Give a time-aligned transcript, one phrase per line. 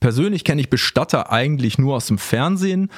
[0.00, 2.90] Persönlich kenne ich Bestatter eigentlich nur aus dem Fernsehen.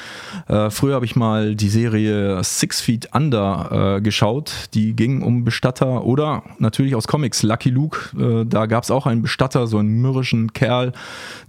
[0.47, 4.69] Äh, früher habe ich mal die Serie Six Feet Under äh, geschaut.
[4.75, 8.17] Die ging um Bestatter oder natürlich aus Comics Lucky Luke.
[8.17, 10.93] Äh, da gab es auch einen Bestatter, so einen mürrischen Kerl,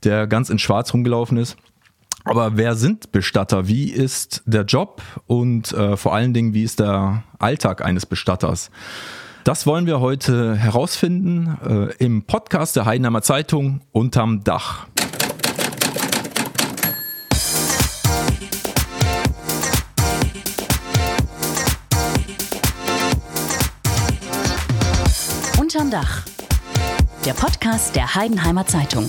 [0.04, 1.56] der ganz in Schwarz rumgelaufen ist.
[2.26, 3.68] Aber wer sind Bestatter?
[3.68, 8.72] Wie ist der Job und äh, vor allen Dingen, wie ist der Alltag eines Bestatters?
[9.44, 14.88] Das wollen wir heute herausfinden äh, im Podcast der Heidenheimer Zeitung unterm Dach.
[25.94, 26.24] Dach.
[27.24, 29.08] Der Podcast der Heidenheimer Zeitung.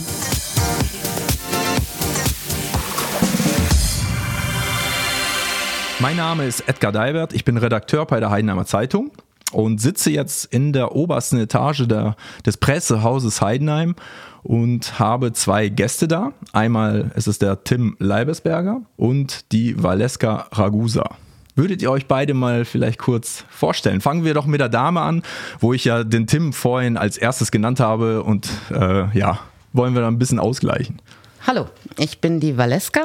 [5.98, 9.12] Mein Name ist Edgar Deibert, ich bin Redakteur bei der Heidenheimer Zeitung
[9.50, 13.94] und sitze jetzt in der obersten Etage der, des Pressehauses Heidenheim
[14.42, 16.32] und habe zwei Gäste da.
[16.52, 21.16] Einmal ist es der Tim Leibesberger und die Valeska Ragusa.
[21.56, 24.00] Würdet ihr euch beide mal vielleicht kurz vorstellen?
[24.00, 25.22] Fangen wir doch mit der Dame an,
[25.60, 29.38] wo ich ja den Tim vorhin als erstes genannt habe und äh, ja,
[29.72, 31.00] wollen wir da ein bisschen ausgleichen.
[31.46, 33.02] Hallo, ich bin die Valeska,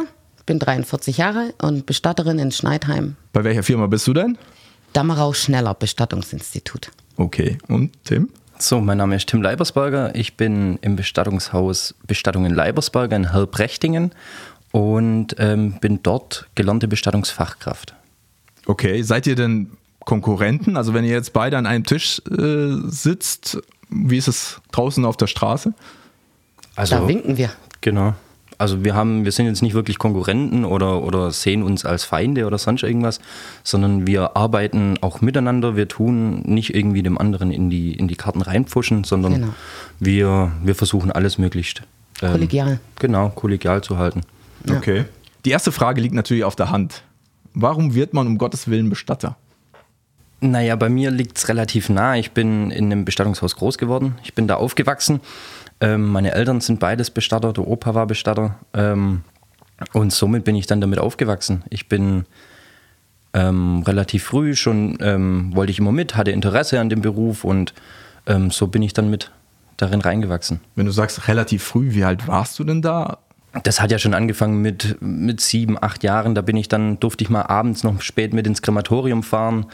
[0.47, 3.17] bin 43 Jahre und Bestatterin in Schneidheim.
[3.33, 4.38] Bei welcher Firma bist du denn?
[4.94, 6.89] Dammerau Schneller Bestattungsinstitut.
[7.17, 8.30] Okay, und Tim?
[8.58, 10.16] So, mein Name ist Tim Leibersberger.
[10.16, 14.11] Ich bin im Bestattungshaus Bestattungen Leibersberger in Helbrechtingen
[14.72, 17.94] und ähm, bin dort gelernte Bestattungsfachkraft.
[18.70, 19.72] Okay, seid ihr denn
[20.06, 20.78] Konkurrenten?
[20.78, 23.58] Also wenn ihr jetzt beide an einem Tisch äh, sitzt,
[23.89, 25.73] wie ist es draußen auf der Straße?
[26.76, 27.50] Also, da winken wir.
[27.81, 28.14] Genau.
[28.59, 32.45] Also wir haben, wir sind jetzt nicht wirklich Konkurrenten oder, oder sehen uns als Feinde
[32.45, 33.20] oder sonst irgendwas,
[33.64, 35.76] sondern wir arbeiten auch miteinander.
[35.76, 39.48] Wir tun nicht irgendwie dem anderen in die, in die Karten reinpfuschen, sondern genau.
[40.00, 41.81] wir, wir versuchen alles möglichst
[42.22, 42.80] ähm, kollegial.
[43.00, 44.22] Genau, kollegial zu halten.
[44.67, 44.78] Ja.
[44.78, 45.06] Okay.
[45.44, 47.02] Die erste Frage liegt natürlich auf der Hand.
[47.53, 49.38] Warum wird man um Gottes Willen Bestatter?
[50.42, 52.15] Naja, bei mir liegt es relativ nah.
[52.15, 54.15] Ich bin in einem Bestattungshaus groß geworden.
[54.23, 55.20] Ich bin da aufgewachsen.
[55.82, 57.52] Ähm, meine Eltern sind beides Bestatter.
[57.52, 58.55] Der Opa war Bestatter.
[58.73, 59.23] Ähm,
[59.93, 61.64] und somit bin ich dann damit aufgewachsen.
[61.70, 62.26] Ich bin
[63.33, 67.73] ähm, relativ früh schon, ähm, wollte ich immer mit, hatte Interesse an dem Beruf und
[68.26, 69.32] ähm, so bin ich dann mit
[69.77, 70.61] darin reingewachsen.
[70.76, 73.20] Wenn du sagst relativ früh, wie alt warst du denn da?
[73.64, 76.36] Das hat ja schon angefangen mit, mit sieben, acht Jahren.
[76.36, 79.65] Da bin ich dann, durfte ich mal abends noch spät mit ins Krematorium fahren.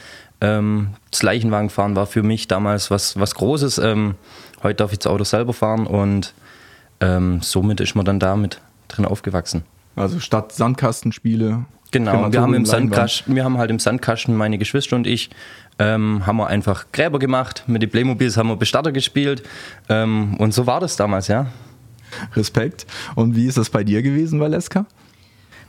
[0.42, 3.78] Ähm, das Leichenwagen fahren war für mich damals was, was Großes.
[3.80, 4.16] Ähm,
[4.64, 6.34] heute darf ich das Auto selber fahren und
[7.02, 9.64] ähm, somit ist man dann damit drin aufgewachsen.
[9.96, 11.66] Also statt Sandkastenspiele.
[11.92, 15.30] Genau, wir haben, im Sandkasten, wir haben halt im Sandkasten, meine Geschwister und ich,
[15.80, 17.64] ähm, haben wir einfach Gräber gemacht.
[17.68, 19.44] Mit den Playmobils haben wir Bestatter gespielt.
[19.88, 21.48] Ähm, und so war das damals, ja.
[22.36, 22.86] Respekt.
[23.16, 24.86] Und wie ist das bei dir gewesen, Valeska?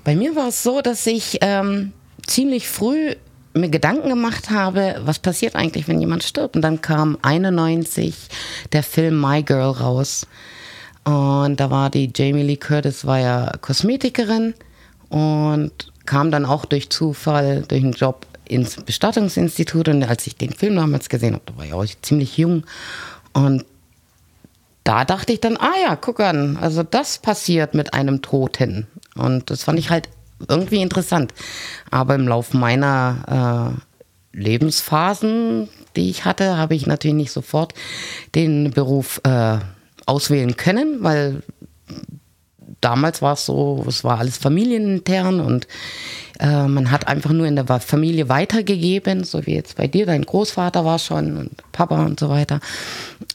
[0.04, 1.92] Bei mir war es so, dass ich ähm,
[2.26, 3.14] ziemlich früh
[3.54, 6.56] mir Gedanken gemacht habe, was passiert eigentlich, wenn jemand stirbt.
[6.56, 8.14] Und dann kam 91
[8.72, 10.26] der Film My Girl raus.
[11.04, 14.54] Und da war die Jamie Lee Curtis, war ja Kosmetikerin
[15.08, 15.72] und
[16.04, 19.88] kam dann auch durch Zufall, durch einen Job ins Bestattungsinstitut.
[19.88, 22.64] Und als ich den Film damals gesehen habe, da war ich auch ziemlich jung.
[23.32, 23.64] Und
[24.86, 28.86] da dachte ich dann, ah ja, guck an, also das passiert mit einem Toten.
[29.16, 30.08] Und das fand ich halt
[30.48, 31.34] irgendwie interessant.
[31.90, 33.74] Aber im Laufe meiner
[34.34, 37.74] äh, Lebensphasen, die ich hatte, habe ich natürlich nicht sofort
[38.36, 39.58] den Beruf äh,
[40.06, 41.42] auswählen können, weil
[42.80, 45.66] damals war es so, es war alles familienintern und
[46.38, 50.22] äh, man hat einfach nur in der Familie weitergegeben, so wie jetzt bei dir, dein
[50.22, 52.60] Großvater war schon und Papa und so weiter.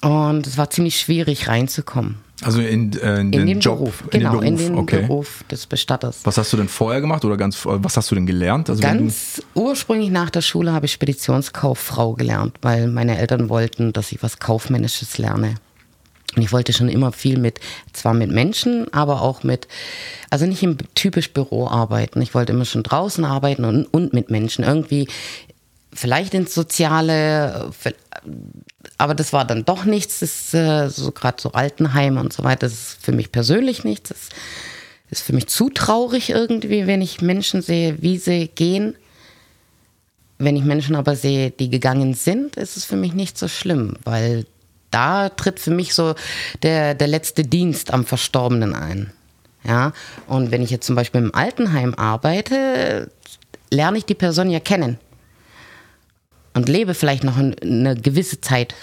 [0.01, 2.17] Und es war ziemlich schwierig reinzukommen.
[2.43, 5.01] Also in, äh, in, in den, Job, Beruf, in genau, den Beruf, in den okay.
[5.01, 6.21] Beruf des Bestatters.
[6.23, 8.69] Was hast du denn vorher gemacht oder ganz, was hast du denn gelernt?
[8.69, 14.11] Also ganz ursprünglich nach der Schule habe ich Speditionskauffrau gelernt, weil meine Eltern wollten, dass
[14.11, 15.55] ich was Kaufmännisches lerne.
[16.37, 17.59] Ich wollte schon immer viel mit,
[17.91, 19.67] zwar mit Menschen, aber auch mit,
[20.29, 22.21] also nicht im typisch Büro arbeiten.
[22.21, 24.63] Ich wollte immer schon draußen arbeiten und, und mit Menschen.
[24.63, 25.07] Irgendwie
[25.93, 27.71] vielleicht ins Soziale,
[28.97, 30.19] aber das war dann doch nichts.
[30.19, 34.09] Das äh, so gerade so Altenheime und so weiter, das ist für mich persönlich nichts.
[34.09, 34.29] Das
[35.09, 38.95] ist für mich zu traurig irgendwie, wenn ich Menschen sehe, wie sie gehen.
[40.37, 43.97] Wenn ich Menschen aber sehe, die gegangen sind, ist es für mich nicht so schlimm,
[44.05, 44.45] weil
[44.91, 46.15] da tritt für mich so
[46.63, 49.11] der, der letzte Dienst am Verstorbenen ein.
[49.63, 49.93] Ja,
[50.27, 53.11] und wenn ich jetzt zum Beispiel im Altenheim arbeite,
[53.69, 54.97] lerne ich die Person ja kennen
[56.53, 58.73] und lebe vielleicht noch eine gewisse Zeit,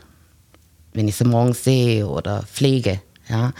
[0.93, 3.01] wenn ich sie morgens sehe oder pflege.
[3.29, 3.53] Ja,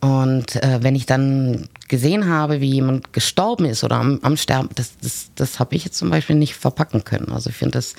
[0.00, 4.70] Und äh, wenn ich dann gesehen habe, wie jemand gestorben ist oder am, am Sterben,
[4.74, 7.30] das, das, das habe ich jetzt zum Beispiel nicht verpacken können.
[7.32, 7.94] Also ich finde das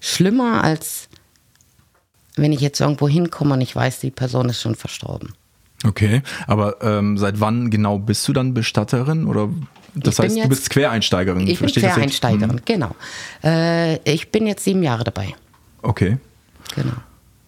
[0.00, 1.09] schlimmer, als
[2.40, 5.32] wenn ich jetzt irgendwo hinkomme und ich weiß, die Person ist schon verstorben.
[5.84, 9.26] Okay, aber ähm, seit wann genau bist du dann Bestatterin?
[9.26, 9.48] Oder
[9.94, 11.40] das Ich bin heißt, du jetzt- bist Quereinsteigerin.
[11.42, 12.20] Ich bin verstehe das richtig?
[12.20, 12.94] Quereinsteigerin, Hm, genau.
[13.42, 15.34] Äh, ich bin jetzt sieben Jahre dabei.
[15.82, 16.18] Okay.
[16.74, 16.92] Genau.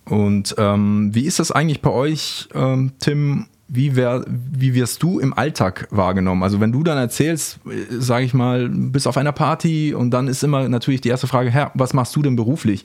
[0.07, 3.47] Und ähm, wie ist das eigentlich bei euch, ähm, Tim?
[3.75, 6.43] Wie, wär, wie wirst du im Alltag wahrgenommen?
[6.43, 7.59] Also wenn du dann erzählst,
[7.89, 11.51] sage ich mal, bist auf einer Party und dann ist immer natürlich die erste Frage,
[11.51, 12.85] Herr, was machst du denn beruflich?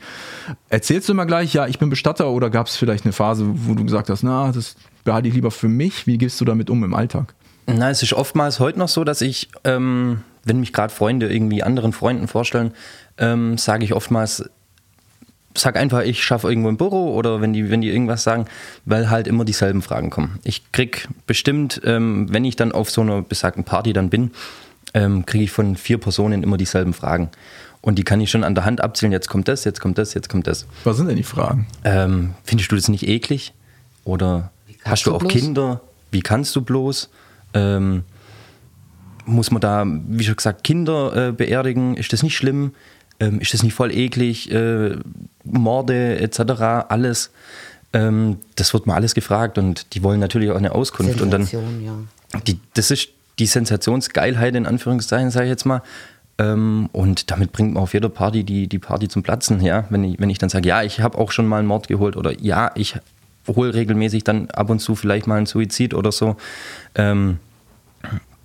[0.70, 3.74] Erzählst du immer gleich, ja, ich bin Bestatter oder gab es vielleicht eine Phase, wo
[3.74, 6.08] du gesagt hast, na, das behalte ich lieber für mich?
[6.08, 7.36] Wie gehst du damit um im Alltag?
[7.66, 11.64] Na, es ist oftmals heute noch so, dass ich, ähm, wenn mich gerade Freunde irgendwie
[11.64, 12.72] anderen Freunden vorstellen,
[13.18, 14.50] ähm, sage ich oftmals,
[15.60, 18.46] sag einfach, ich schaffe irgendwo ein Büro oder wenn die, wenn die irgendwas sagen,
[18.86, 20.40] weil halt immer dieselben Fragen kommen.
[20.44, 24.32] Ich krieg bestimmt, ähm, wenn ich dann auf so einer besagten Party dann bin,
[24.94, 27.30] ähm, kriege ich von vier Personen immer dieselben Fragen.
[27.82, 30.14] Und die kann ich schon an der Hand abzählen, jetzt kommt das, jetzt kommt das,
[30.14, 30.66] jetzt kommt das.
[30.84, 31.68] Was sind denn die Fragen?
[31.84, 33.54] Ähm, findest du das nicht eklig?
[34.04, 34.52] Oder
[34.84, 35.32] hast du du auch bloß?
[35.32, 35.82] Kinder?
[36.12, 37.10] Wie kannst du bloß?
[37.54, 38.04] Ähm,
[39.26, 41.96] muss man da, wie schon gesagt, Kinder äh, beerdigen?
[41.96, 42.74] Ist das nicht schlimm?
[43.20, 44.52] Ähm, ist das nicht voll eklig?
[44.52, 44.98] Äh,
[45.44, 46.40] Morde etc.,
[46.90, 47.32] alles.
[47.94, 51.22] Ähm, das wird mal alles gefragt und die wollen natürlich auch eine Auskunft.
[51.22, 51.84] Und dann, Sensation,
[52.34, 52.42] ja.
[52.42, 53.10] die, das ist
[53.40, 55.82] die Sensationsgeilheit in Anführungszeichen, sage ich jetzt mal.
[56.38, 59.86] Ähm, und damit bringt man auf jeder Party die, die Party zum Platzen, ja.
[59.90, 62.16] Wenn ich, wenn ich dann sage, ja, ich habe auch schon mal einen Mord geholt
[62.16, 62.96] oder ja, ich
[63.48, 66.36] hole regelmäßig dann ab und zu vielleicht mal einen Suizid oder so.
[66.96, 67.40] Ähm,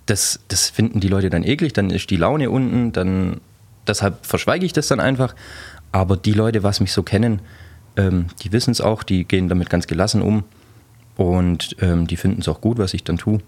[0.05, 3.41] das, das finden die Leute dann eklig, dann ist die Laune unten, dann
[3.87, 5.35] deshalb verschweige ich das dann einfach.
[5.91, 7.41] Aber die Leute, was mich so kennen,
[7.95, 10.43] ähm, die wissen es auch, die gehen damit ganz gelassen um
[11.15, 13.39] und ähm, die finden es auch gut, was ich dann tue.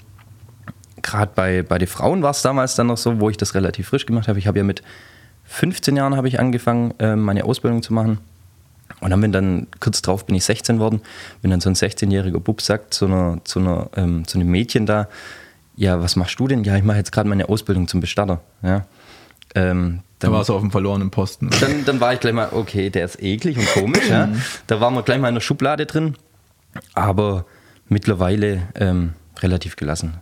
[1.01, 3.89] Gerade bei, bei den Frauen war es damals dann noch so, wo ich das relativ
[3.89, 4.39] frisch gemacht habe.
[4.39, 4.83] Ich habe ja mit
[5.45, 8.19] 15 Jahren habe ich angefangen, ähm, meine Ausbildung zu machen.
[9.01, 11.01] Und dann bin dann, kurz drauf bin ich 16 worden,
[11.41, 14.85] wenn dann so ein 16-jähriger Bub sagt zu, einer, zu, einer, ähm, zu einem Mädchen
[14.85, 15.07] da,
[15.75, 16.63] ja, was machst du denn?
[16.63, 18.41] Ja, ich mache jetzt gerade meine Ausbildung zum Bestatter.
[18.61, 18.85] Ja.
[19.53, 21.49] Ähm, dann, warst du auf dem verlorenen Posten.
[21.59, 24.07] dann, dann war ich gleich mal, okay, der ist eklig und komisch.
[24.09, 24.29] ja.
[24.67, 26.15] Da waren wir gleich mal in der Schublade drin.
[26.93, 27.45] Aber
[27.87, 30.15] mittlerweile ähm, relativ gelassen.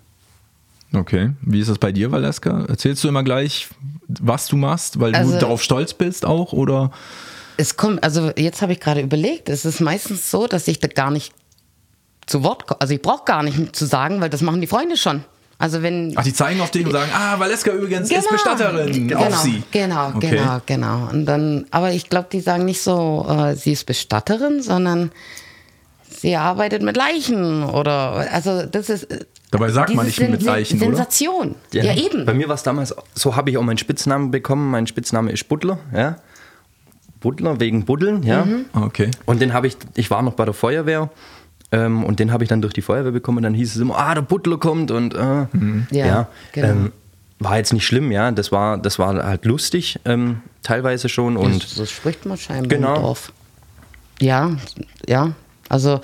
[0.93, 1.31] Okay.
[1.41, 2.65] Wie ist das bei dir, Valeska?
[2.67, 3.69] Erzählst du immer gleich,
[4.07, 6.53] was du machst, weil Also- du darauf stolz bist auch?
[6.53, 6.91] Oder?
[7.57, 10.87] Es kommt, also jetzt habe ich gerade überlegt, es ist meistens so, dass ich da
[10.87, 11.33] gar nicht
[12.25, 12.81] zu Wort komme.
[12.81, 15.23] Also ich brauche gar nicht zu sagen, weil das machen die Freunde schon.
[15.63, 16.11] Also wenn.
[16.17, 19.07] Ach, die zeigen auf dich und sagen, ah, Valeska übrigens ist Bestatterin.
[19.07, 19.63] Genau, auf sie.
[19.71, 20.31] Genau, Okay.
[20.31, 21.09] genau, genau.
[21.09, 25.13] Und dann, aber ich glaube, die sagen nicht so, äh, sie ist Bestatterin, sondern
[26.09, 29.07] sie arbeitet mit Leichen oder also das ist.
[29.51, 30.85] Dabei sagt man nicht mit Sen- Leichen, oder?
[30.87, 31.55] Sensation.
[31.71, 32.25] Ja, eben.
[32.25, 34.69] Bei mir war es damals, so habe ich auch meinen Spitznamen bekommen.
[34.69, 36.17] Mein Spitzname ist Buddler, ja.
[37.21, 38.43] Buddler wegen Buddeln, ja.
[38.43, 38.65] Mhm.
[38.73, 39.11] Okay.
[39.25, 41.09] Und den habe ich, ich war noch bei der Feuerwehr
[41.73, 43.97] ähm, und den habe ich dann durch die Feuerwehr bekommen und dann hieß es immer,
[43.97, 45.45] ah, der Buddler kommt und äh,
[45.91, 46.67] Ja, genau.
[46.67, 46.91] ähm,
[47.39, 48.31] war jetzt nicht schlimm, ja.
[48.31, 51.35] Das war, das war halt lustig, ähm, teilweise schon.
[51.35, 52.95] Und so spricht man scheinbar Genau.
[52.95, 53.33] im Dorf.
[54.21, 54.51] Ja,
[55.07, 55.33] ja.
[55.67, 55.99] Also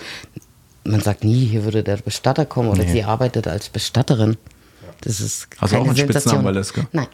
[0.83, 2.91] man sagt nie, hier würde der Bestatter kommen oder Nee.
[2.91, 4.35] sie arbeitet als Bestatterin.
[5.01, 6.43] Das ist Hast du auch einen Spitznamen, Sensation.
[6.45, 6.81] Valeska?
[6.91, 7.07] Nein,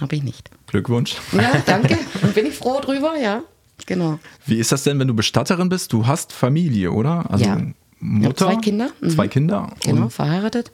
[0.00, 0.50] habe ich nicht.
[0.66, 1.14] Glückwunsch.
[1.32, 1.96] Ja, danke.
[2.34, 3.40] Bin ich froh drüber, ja.
[3.86, 4.18] Genau.
[4.44, 5.92] Wie ist das denn, wenn du Bestatterin bist?
[5.92, 7.30] Du hast Familie, oder?
[7.30, 7.58] Also Ja.
[7.98, 8.36] Mutter?
[8.46, 8.90] Zwei Kinder.
[9.00, 9.10] Mhm.
[9.10, 9.70] Zwei Kinder.
[9.82, 10.70] Genau, Und verheiratet.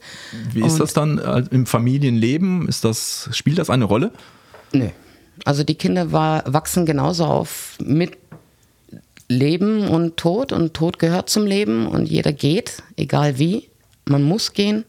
[0.52, 2.66] wie ist Und- das dann äh, im Familienleben?
[2.68, 4.12] Ist das, spielt das eine Rolle?
[4.72, 4.88] Nö.
[5.44, 8.16] Also die Kinder war, wachsen genauso auf mit
[9.28, 13.68] Leben und Tod und Tod gehört zum Leben und jeder geht, egal wie.
[14.04, 14.84] Man muss gehen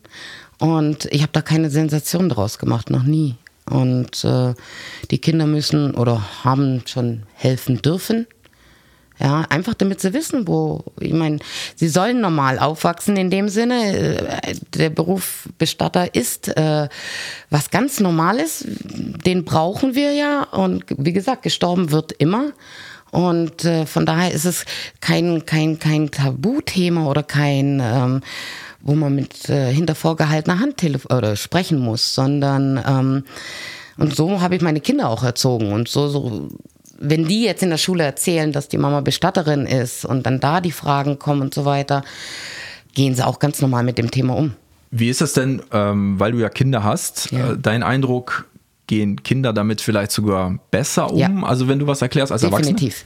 [0.60, 3.36] und ich habe da keine Sensation draus gemacht, noch nie.
[3.70, 4.54] Und äh,
[5.12, 8.28] die Kinder müssen oder haben schon helfen dürfen.
[9.20, 11.40] Ja, einfach damit sie wissen, wo, ich meine,
[11.76, 13.96] sie sollen normal aufwachsen in dem Sinne.
[13.96, 16.90] Äh, Der Beruf Bestatter ist äh,
[17.50, 20.44] was ganz Normales, den brauchen wir ja.
[20.44, 22.52] Und wie gesagt, gestorben wird immer.
[23.12, 24.66] Und äh, von daher ist es
[25.00, 28.22] kein, kein, kein Tabuthema oder kein, ähm,
[28.84, 33.24] wo man mit äh, hinter vorgehaltener Hand oder sprechen muss, sondern ähm,
[33.98, 35.72] und so habe ich meine Kinder auch erzogen.
[35.72, 36.50] Und so, so,
[37.00, 40.62] wenn die jetzt in der Schule erzählen, dass die Mama Bestatterin ist und dann da
[40.62, 42.04] die Fragen kommen und so weiter,
[42.94, 44.54] gehen sie auch ganz normal mit dem Thema um.
[44.92, 47.52] Wie ist das denn, ähm, weil du ja Kinder hast, Ja.
[47.52, 48.46] äh, dein Eindruck,
[48.88, 51.18] gehen Kinder damit vielleicht sogar besser um?
[51.20, 51.32] Ja.
[51.44, 52.76] Also wenn du was erklärst als Erwachsene?
[52.76, 53.06] Definitiv.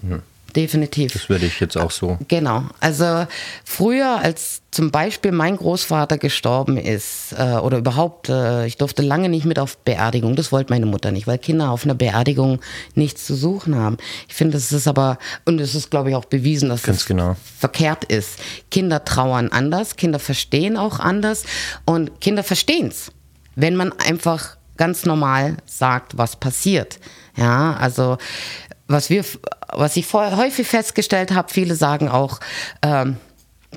[0.58, 1.14] Definitiv.
[1.14, 2.18] Das würde ich jetzt auch so.
[2.28, 2.64] Genau.
[2.80, 3.28] Also
[3.64, 9.30] früher, als zum Beispiel mein Großvater gestorben ist äh, oder überhaupt, äh, ich durfte lange
[9.30, 10.36] nicht mit auf Beerdigung.
[10.36, 12.60] Das wollte meine Mutter nicht, weil Kinder auf einer Beerdigung
[12.96, 13.98] nichts zu suchen haben.
[14.28, 17.06] Ich finde, es ist aber, und es ist, glaube ich, auch bewiesen, dass Ganz es
[17.06, 17.36] genau.
[17.60, 18.40] verkehrt ist.
[18.72, 21.44] Kinder trauern anders, Kinder verstehen auch anders
[21.86, 23.12] und Kinder verstehen es,
[23.56, 27.00] wenn man einfach ganz normal sagt, was passiert.
[27.36, 28.18] Ja, also
[28.88, 29.24] was wir,
[29.74, 32.40] was ich vorher häufig festgestellt habe, viele sagen auch,
[32.82, 33.18] ähm,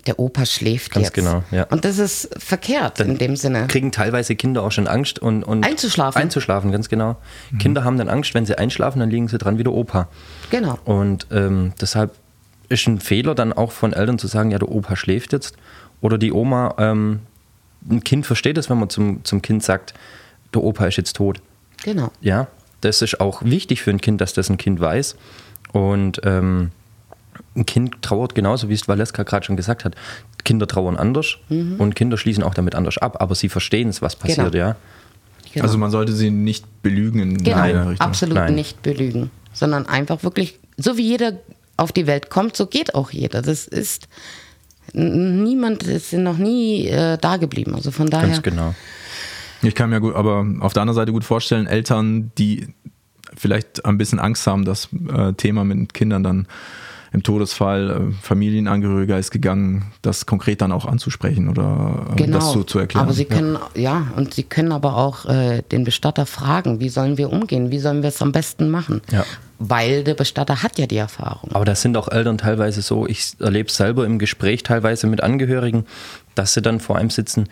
[0.07, 1.14] der Opa schläft Ganz jetzt.
[1.14, 1.64] genau, ja.
[1.64, 3.67] Und das ist verkehrt in dem Sinne.
[3.67, 6.21] Kriegen teilweise Kinder auch schon Angst und, und Einzuschlafen.
[6.23, 7.17] Einzuschlafen, ganz genau.
[7.59, 10.09] Kinder haben dann Angst, wenn sie einschlafen, dann liegen sie dran wie der Opa.
[10.50, 10.79] Genau.
[10.85, 12.14] Und ähm, deshalb
[12.69, 15.57] ist ein Fehler dann auch von Eltern zu sagen, ja, der Opa schläft jetzt.
[16.00, 17.21] Oder die Oma, ähm,
[17.90, 19.93] ein Kind versteht es, wenn man zum, zum Kind sagt,
[20.55, 21.40] der Opa ist jetzt tot.
[21.83, 22.11] Genau.
[22.21, 22.47] Ja,
[22.81, 25.17] das ist auch wichtig für ein Kind, dass das ein Kind weiß.
[25.73, 26.71] Und ähm,
[27.57, 29.95] ein Kind trauert genauso, wie es Valeska gerade schon gesagt hat.
[30.45, 34.17] Kinder trauern anders und Kinder schließen auch damit anders ab, aber sie verstehen es, was
[34.17, 34.57] passiert, Genau.
[34.67, 34.77] ja.
[35.53, 35.65] genau.
[35.67, 38.07] Also man sollte sie nicht belügen in Genau, einer Richtung.
[38.07, 38.55] absolut Nein.
[38.55, 41.35] nicht belügen, sondern einfach wirklich, so wie jeder
[41.77, 43.43] auf die Welt kommt, so geht auch jeder.
[43.43, 44.09] Das ist,
[44.93, 47.75] niemand ist noch nie äh, da geblieben.
[47.75, 48.75] Also von daher, Ganz genau.
[49.62, 52.69] Ich kann mir gut, aber auf der anderen Seite gut vorstellen, Eltern, die
[53.37, 56.47] vielleicht ein bisschen Angst haben, das äh, Thema mit Kindern dann
[57.12, 62.38] im Todesfall, äh, Familienangehöriger ist gegangen, das konkret dann auch anzusprechen oder äh, genau.
[62.38, 63.05] das so zu erklären.
[63.05, 64.07] Aber sie können, ja.
[64.17, 68.02] und sie können aber auch äh, den Bestatter fragen, wie sollen wir umgehen, wie sollen
[68.02, 69.00] wir es am besten machen?
[69.11, 69.25] Ja.
[69.59, 71.50] Weil der Bestatter hat ja die Erfahrung.
[71.52, 75.23] Aber das sind auch Eltern teilweise so, ich erlebe es selber im Gespräch teilweise mit
[75.23, 75.87] Angehörigen,
[76.37, 77.49] dass sie dann vor einem sitzen,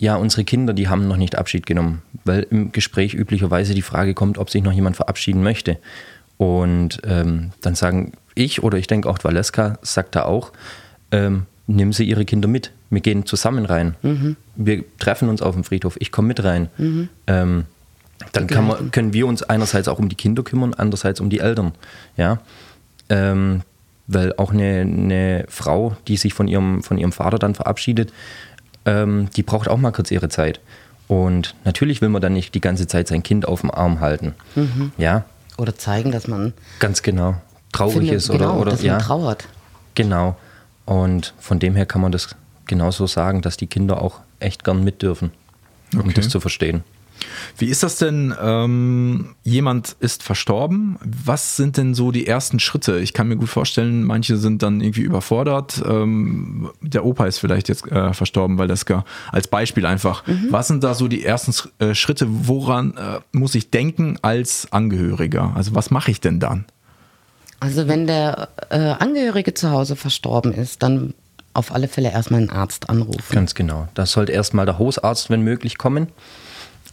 [0.00, 4.14] ja, unsere Kinder, die haben noch nicht Abschied genommen, weil im Gespräch üblicherweise die Frage
[4.14, 5.76] kommt, ob sich noch jemand verabschieden möchte.
[6.38, 10.52] Und ähm, dann sagen ich oder ich denke auch Valeska sagt da auch,
[11.12, 12.72] ähm, nehmen Sie Ihre Kinder mit.
[12.88, 13.94] Wir gehen zusammen rein.
[14.56, 15.96] Wir treffen uns auf dem Friedhof.
[16.00, 16.70] Ich komme mit rein.
[17.26, 17.64] Ähm,
[18.32, 21.72] dann man, können wir uns einerseits auch um die Kinder kümmern, andererseits um die Eltern.
[22.16, 22.38] Ja?
[23.10, 23.60] Ähm,
[24.06, 28.12] weil auch eine, eine Frau, die sich von ihrem, von ihrem Vater dann verabschiedet,
[28.84, 30.60] ähm, die braucht auch mal kurz ihre Zeit.
[31.08, 34.34] Und natürlich will man dann nicht die ganze Zeit sein Kind auf dem Arm halten.
[34.96, 35.24] Ja,
[35.56, 37.34] Oder zeigen, dass man ganz genau.
[37.72, 38.92] Traurig findet, ist oder, genau, oder dass ja.
[38.92, 39.48] man trauert.
[39.94, 40.36] Genau.
[40.86, 42.34] Und von dem her kann man das
[42.66, 45.32] genauso sagen, dass die Kinder auch echt gern mit dürfen,
[45.94, 46.12] um Okay.
[46.14, 46.84] das zu verstehen.
[47.56, 48.34] Wie ist das denn?
[48.40, 50.98] Ähm, jemand ist verstorben.
[51.02, 52.98] Was sind denn so die ersten Schritte?
[53.00, 55.82] Ich kann mir gut vorstellen, manche sind dann irgendwie überfordert.
[55.86, 60.24] Ähm, der Opa ist vielleicht jetzt äh, verstorben, weil das gar als Beispiel einfach.
[60.50, 62.26] Was sind da so die ersten äh, Schritte?
[62.28, 65.52] Woran äh, muss ich denken als Angehöriger?
[65.54, 66.64] Also was mache ich denn dann?
[67.60, 71.14] Also wenn der äh, Angehörige zu Hause verstorben ist, dann
[71.52, 73.34] auf alle Fälle erstmal einen Arzt anrufen.
[73.34, 73.88] Ganz genau.
[73.94, 76.08] Da sollte erstmal der Hausarzt, wenn möglich, kommen,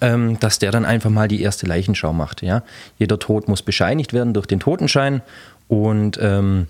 [0.01, 2.42] ähm, dass der dann einfach mal die erste Leichenschau macht.
[2.42, 2.63] Ja?
[2.98, 5.22] Jeder Tod muss bescheinigt werden durch den Totenschein
[5.68, 6.68] und ähm,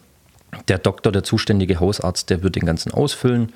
[0.67, 3.53] der Doktor, der zuständige Hausarzt, der wird den ganzen ausfüllen.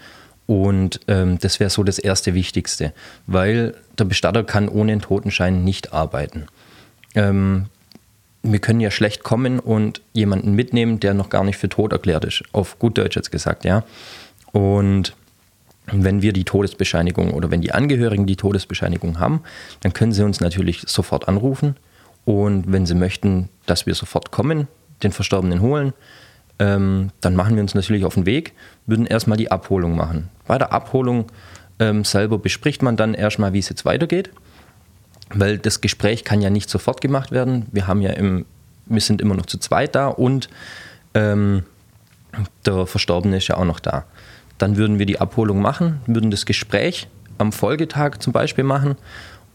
[0.47, 2.93] Und ähm, das wäre so das erste Wichtigste,
[3.27, 6.47] weil der Bestatter kann ohne einen Totenschein nicht arbeiten.
[7.15, 7.67] Ähm,
[8.43, 12.25] wir können ja schlecht kommen und jemanden mitnehmen, der noch gar nicht für tot erklärt
[12.25, 12.43] ist.
[12.51, 13.83] Auf gut Deutsch jetzt gesagt, ja.
[14.51, 15.15] Und
[15.91, 19.41] wenn wir die Todesbescheinigung oder wenn die Angehörigen die Todesbescheinigung haben,
[19.81, 21.75] dann können sie uns natürlich sofort anrufen.
[22.25, 24.67] Und wenn sie möchten, dass wir sofort kommen,
[25.03, 25.93] den Verstorbenen holen,
[26.59, 28.53] ähm, dann machen wir uns natürlich auf den Weg,
[28.85, 30.29] würden erstmal die Abholung machen.
[30.45, 31.25] Bei der Abholung
[31.79, 34.31] ähm, selber bespricht man dann erstmal, wie es jetzt weitergeht
[35.33, 37.65] weil das Gespräch kann ja nicht sofort gemacht werden.
[37.71, 38.45] Wir haben ja im,
[38.85, 40.49] wir sind immer noch zu zweit da und
[41.13, 41.63] ähm,
[42.65, 44.05] der Verstorbene ist ja auch noch da.
[44.61, 47.07] Dann würden wir die Abholung machen, würden das Gespräch
[47.39, 48.95] am Folgetag zum Beispiel machen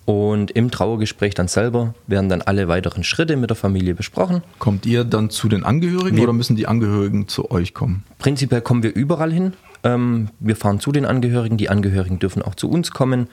[0.05, 4.43] und im Trauergespräch dann selber werden dann alle weiteren Schritte mit der Familie besprochen.
[4.59, 8.03] Kommt ihr dann zu den Angehörigen Wir- oder müssen die Angehörigen zu euch kommen?
[8.19, 9.53] Prinzipiell kommen wir überall hin.
[9.85, 13.29] Ähm, wir fahren zu den Angehörigen, die Angehörigen dürfen auch zu uns kommen.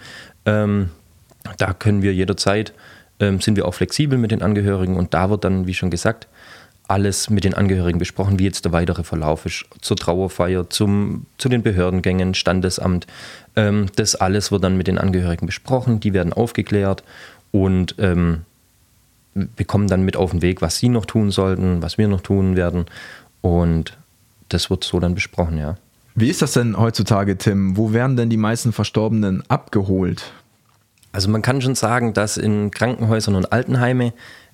[0.45, 0.89] Ähm,
[1.57, 2.73] da können wir jederzeit,
[3.19, 6.27] ähm, sind wir auch flexibel mit den Angehörigen und da wird dann, wie schon gesagt,
[6.87, 11.49] alles mit den Angehörigen besprochen, wie jetzt der weitere Verlauf ist, zur Trauerfeier, zum, zu
[11.49, 13.07] den Behördengängen, Standesamt.
[13.55, 17.03] Ähm, das alles wird dann mit den Angehörigen besprochen, die werden aufgeklärt
[17.51, 18.41] und ähm,
[19.33, 22.21] wir kommen dann mit auf den Weg, was sie noch tun sollten, was wir noch
[22.21, 22.85] tun werden
[23.41, 23.97] und
[24.49, 25.77] das wird so dann besprochen, ja.
[26.15, 27.75] Wie ist das denn heutzutage, Tim?
[27.75, 30.31] Wo werden denn die meisten Verstorbenen abgeholt?
[31.11, 34.13] Also man kann schon sagen, dass in Krankenhäusern und Altenheime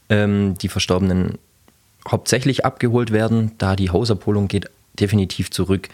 [0.09, 1.37] ähm, die Verstorbenen
[2.07, 5.89] hauptsächlich abgeholt werden, da die Hausabholung geht definitiv zurück.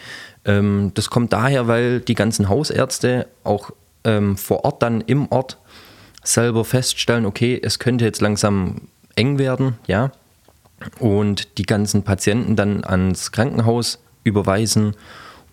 [0.45, 3.71] Ähm, das kommt daher, weil die ganzen Hausärzte auch
[4.03, 5.57] ähm, vor Ort dann im Ort
[6.23, 8.81] selber feststellen, okay, es könnte jetzt langsam
[9.15, 10.11] eng werden, ja,
[10.99, 14.95] und die ganzen Patienten dann ans Krankenhaus überweisen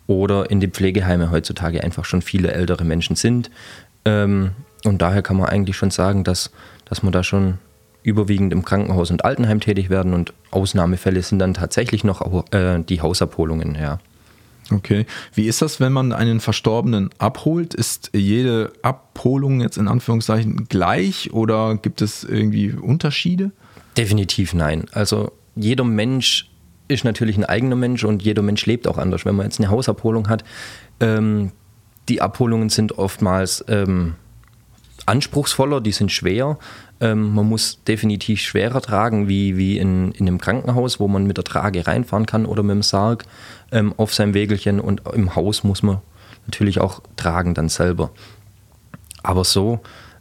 [0.06, 3.50] oder in die Pflegeheime heutzutage einfach schon viele ältere Menschen sind.
[4.04, 4.52] Ähm,
[4.84, 6.50] und daher kann man eigentlich schon sagen, dass,
[6.86, 7.58] dass man da schon
[8.02, 13.00] überwiegend im Krankenhaus und Altenheim tätig werden und Ausnahmefälle sind dann tatsächlich noch äh, die
[13.00, 13.98] Hausabholungen, ja.
[14.70, 15.06] Okay.
[15.34, 17.74] Wie ist das, wenn man einen Verstorbenen abholt?
[17.74, 23.50] Ist jede Abholung jetzt in Anführungszeichen gleich oder gibt es irgendwie Unterschiede?
[23.96, 24.86] Definitiv nein.
[24.92, 26.50] Also jeder Mensch
[26.88, 29.24] ist natürlich ein eigener Mensch und jeder Mensch lebt auch anders.
[29.24, 30.44] Wenn man jetzt eine Hausabholung hat,
[31.00, 31.52] ähm,
[32.08, 34.14] die Abholungen sind oftmals ähm,
[35.06, 36.58] anspruchsvoller, die sind schwer.
[37.00, 41.36] Ähm, man muss definitiv schwerer tragen wie, wie in, in einem Krankenhaus, wo man mit
[41.36, 43.24] der Trage reinfahren kann oder mit dem Sarg
[43.72, 44.80] ähm, auf seinem Wägelchen.
[44.80, 45.98] Und im Haus muss man
[46.46, 48.10] natürlich auch tragen dann selber.
[49.22, 49.80] Aber so,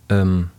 [0.09, 0.49] ähm,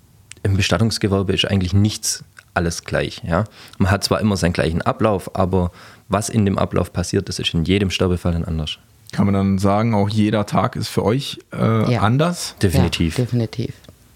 [0.42, 2.24] im Bestattungsgewerbe ist eigentlich nichts
[2.54, 3.22] alles gleich.
[3.24, 3.44] Ja?
[3.78, 5.70] Man hat zwar immer seinen gleichen Ablauf, aber
[6.08, 8.78] was in dem Ablauf passiert, das ist in jedem Sterbefall dann anders.
[9.12, 12.00] Kann man dann sagen, auch jeder Tag ist für euch äh, ja.
[12.00, 12.56] anders?
[12.62, 13.18] Definitiv.
[13.18, 13.74] Ja, definitiv.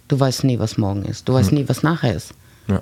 [0.08, 1.28] Du weißt nie, was morgen ist.
[1.28, 1.58] Du weißt hm.
[1.58, 2.32] nie, was nachher ist.
[2.68, 2.80] Ja.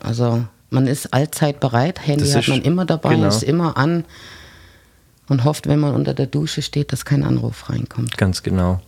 [0.00, 2.06] Also man ist allzeit bereit.
[2.06, 3.28] Handy hat man immer dabei, genau.
[3.28, 4.04] ist immer an
[5.28, 8.16] und hofft, wenn man unter der Dusche steht, dass kein Anruf reinkommt.
[8.18, 8.80] Ganz genau.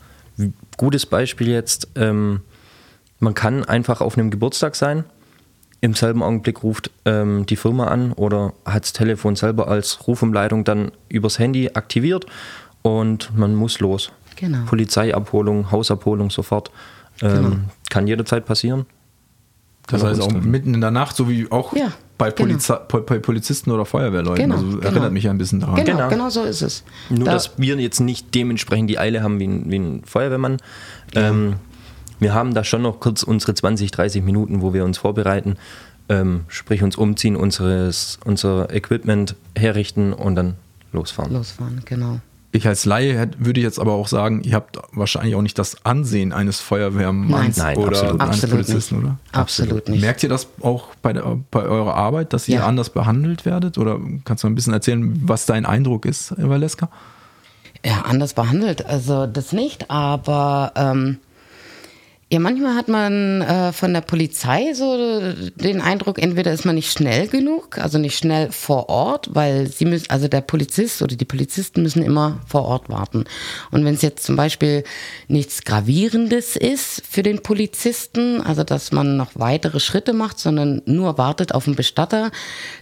[0.76, 2.42] Gutes Beispiel jetzt, ähm,
[3.20, 5.04] man kann einfach auf einem Geburtstag sein
[5.80, 10.64] im selben Augenblick ruft ähm, die Firma an oder hat das Telefon selber als Rufumleitung
[10.64, 12.26] dann übers Handy aktiviert
[12.82, 14.10] und man muss los.
[14.36, 14.64] Genau.
[14.66, 16.70] Polizeiabholung, Hausabholung sofort.
[17.22, 17.56] Ähm, genau.
[17.90, 18.86] Kann jederzeit passieren.
[19.88, 23.04] Das heißt auch mitten in der Nacht, so wie auch ja, bei, Poliza genau.
[23.04, 24.50] bei Polizisten oder Feuerwehrleuten.
[24.50, 25.10] Genau, also erinnert genau.
[25.10, 25.76] mich ja ein bisschen daran.
[25.76, 26.82] Genau, genau, genau so ist es.
[27.08, 30.56] Nur, da dass wir jetzt nicht dementsprechend die Eile haben wie ein, wie ein Feuerwehrmann.
[31.14, 31.28] Ja.
[31.28, 31.56] Ähm,
[32.18, 35.56] wir haben da schon noch kurz unsere 20, 30 Minuten, wo wir uns vorbereiten,
[36.08, 40.54] ähm, sprich uns umziehen, unseres, unser Equipment herrichten und dann
[40.92, 41.32] losfahren.
[41.32, 42.20] Losfahren, genau.
[42.56, 46.32] Ich als Laie würde jetzt aber auch sagen, ihr habt wahrscheinlich auch nicht das Ansehen
[46.32, 47.76] eines Feuerwehrmanns Nein.
[47.76, 48.20] oder absolut.
[48.22, 49.04] eines absolut Polizisten, nicht.
[49.04, 49.18] oder?
[49.32, 50.00] Absolut nicht.
[50.00, 52.66] Merkt ihr das auch bei, der, bei eurer Arbeit, dass ihr ja.
[52.66, 53.76] anders behandelt werdet?
[53.76, 56.88] Oder kannst du ein bisschen erzählen, was dein Eindruck ist, Valeska?
[57.84, 61.18] Ja, anders behandelt, also das nicht, aber ähm,
[62.28, 65.20] ja, manchmal hat man äh, von der Polizei so
[65.54, 69.84] den Eindruck, entweder ist man nicht schnell genug, also nicht schnell vor Ort, weil sie
[69.84, 73.26] müssen, also der Polizist oder die Polizisten müssen immer vor Ort warten.
[73.70, 74.82] Und wenn es jetzt zum Beispiel
[75.28, 81.18] nichts Gravierendes ist für den Polizisten, also dass man noch weitere Schritte macht, sondern nur
[81.18, 82.32] wartet auf den Bestatter,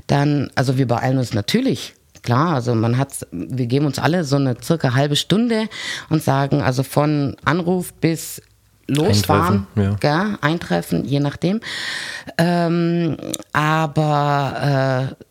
[0.06, 4.36] dann, also wir beeilen uns natürlich klar, also man hat, wir geben uns alle so
[4.36, 5.68] eine circa halbe Stunde
[6.08, 8.40] und sagen, also von Anruf bis
[8.86, 9.96] losfahren, eintreffen, ja.
[10.00, 11.60] Gell, eintreffen je nachdem.
[12.38, 13.16] Ähm,
[13.52, 15.24] aber äh,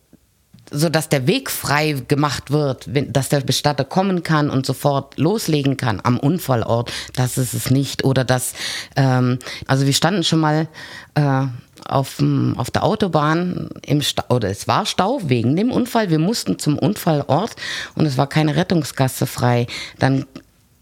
[0.70, 5.76] so dass der Weg frei gemacht wird, dass der Bestatter kommen kann und sofort loslegen
[5.76, 8.04] kann am Unfallort, das ist es nicht.
[8.04, 8.54] Oder dass,
[8.96, 10.68] ähm, also wir standen schon mal
[11.14, 11.46] äh,
[11.86, 12.22] auf,
[12.56, 16.10] auf der Autobahn im Stau, oder es war Stau wegen dem Unfall.
[16.10, 17.54] Wir mussten zum Unfallort
[17.94, 19.66] und es war keine Rettungsgasse frei.
[19.98, 20.24] Dann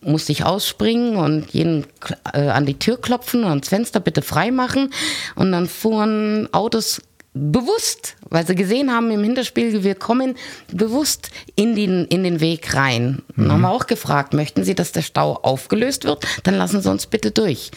[0.02, 1.86] musste ich ausspringen und jeden
[2.32, 4.92] äh, an die Tür klopfen und das Fenster bitte frei machen.
[5.34, 7.00] Und dann fuhren Autos
[7.34, 10.34] bewusst, weil sie gesehen haben im Hinterspiegel, wir kommen
[10.70, 13.22] bewusst in den, in den Weg rein.
[13.34, 13.44] Mhm.
[13.44, 16.26] Und haben wir auch gefragt, möchten Sie, dass der Stau aufgelöst wird?
[16.42, 17.70] Dann lassen Sie uns bitte durch.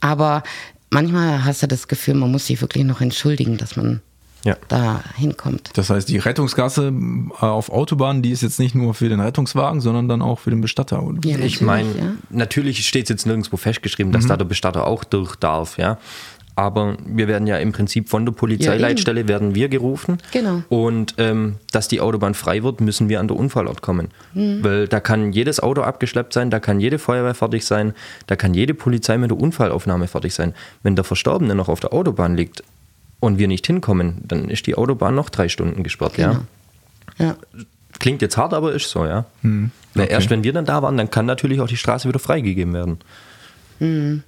[0.00, 0.42] Aber
[0.90, 4.00] manchmal hast du das Gefühl, man muss sich wirklich noch entschuldigen, dass man
[4.48, 4.56] ja.
[4.68, 5.70] da hinkommt.
[5.74, 6.92] Das heißt, die Rettungsgasse
[7.40, 10.50] äh, auf Autobahnen, die ist jetzt nicht nur für den Rettungswagen, sondern dann auch für
[10.50, 11.04] den Bestatter.
[11.24, 12.12] Ja, ich meine, ja.
[12.30, 14.28] natürlich steht es jetzt nirgendwo festgeschrieben, dass mhm.
[14.28, 15.98] da der Bestatter auch durch darf, ja.
[16.56, 20.18] Aber wir werden ja im Prinzip von der Polizeileitstelle ja, werden wir gerufen.
[20.32, 20.64] Genau.
[20.68, 24.08] Und ähm, dass die Autobahn frei wird, müssen wir an der Unfallort kommen.
[24.34, 24.64] Mhm.
[24.64, 27.94] Weil da kann jedes Auto abgeschleppt sein, da kann jede Feuerwehr fertig sein,
[28.26, 30.52] da kann jede Polizei mit der Unfallaufnahme fertig sein.
[30.82, 32.64] Wenn der Verstorbene noch auf der Autobahn liegt,
[33.20, 36.42] und wir nicht hinkommen, dann ist die Autobahn noch drei Stunden gesperrt, genau.
[37.18, 37.26] ja.
[37.26, 37.36] ja.
[37.98, 39.24] Klingt jetzt hart, aber ist so, ja.
[39.42, 39.70] Hm.
[39.94, 40.08] Okay.
[40.10, 42.98] Erst wenn wir dann da waren, dann kann natürlich auch die Straße wieder freigegeben werden.
[43.78, 44.22] Hm.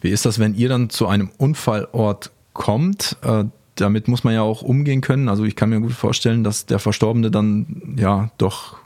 [0.00, 3.16] Wie ist das, wenn ihr dann zu einem Unfallort kommt?
[3.22, 3.44] Äh,
[3.74, 5.28] damit muss man ja auch umgehen können.
[5.28, 8.78] Also ich kann mir gut vorstellen, dass der Verstorbene dann ja doch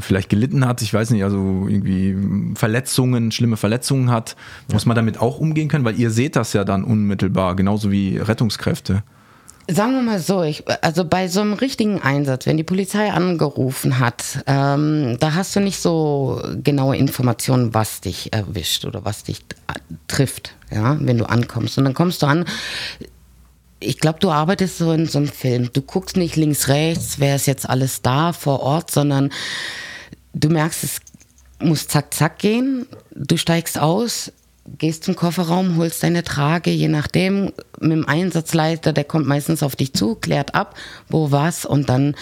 [0.00, 2.16] vielleicht gelitten hat, ich weiß nicht, also irgendwie
[2.54, 4.36] Verletzungen, schlimme Verletzungen hat,
[4.72, 8.18] muss man damit auch umgehen können, weil ihr seht das ja dann unmittelbar, genauso wie
[8.18, 9.02] Rettungskräfte.
[9.68, 13.98] Sagen wir mal so, ich, also bei so einem richtigen Einsatz, wenn die Polizei angerufen
[13.98, 19.40] hat, ähm, da hast du nicht so genaue Informationen, was dich erwischt oder was dich
[20.06, 21.78] trifft, ja, wenn du ankommst.
[21.78, 22.44] Und dann kommst du an,
[23.80, 25.70] ich glaube, du arbeitest so in so einem Film.
[25.72, 29.30] Du guckst nicht links, rechts, wer ist jetzt alles da vor Ort, sondern
[30.32, 31.00] du merkst, es
[31.60, 32.86] muss zack, zack gehen.
[33.14, 34.32] Du steigst aus,
[34.78, 39.76] gehst zum Kofferraum, holst deine Trage, je nachdem, mit dem Einsatzleiter, der kommt meistens auf
[39.76, 40.74] dich zu, klärt ab,
[41.08, 42.14] wo was und dann,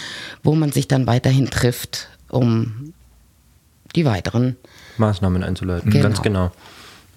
[0.43, 2.93] wo man sich dann weiterhin trifft, um
[3.95, 4.57] die weiteren
[4.97, 5.89] Maßnahmen einzuleiten.
[5.89, 6.03] Genau.
[6.03, 6.51] Ganz genau.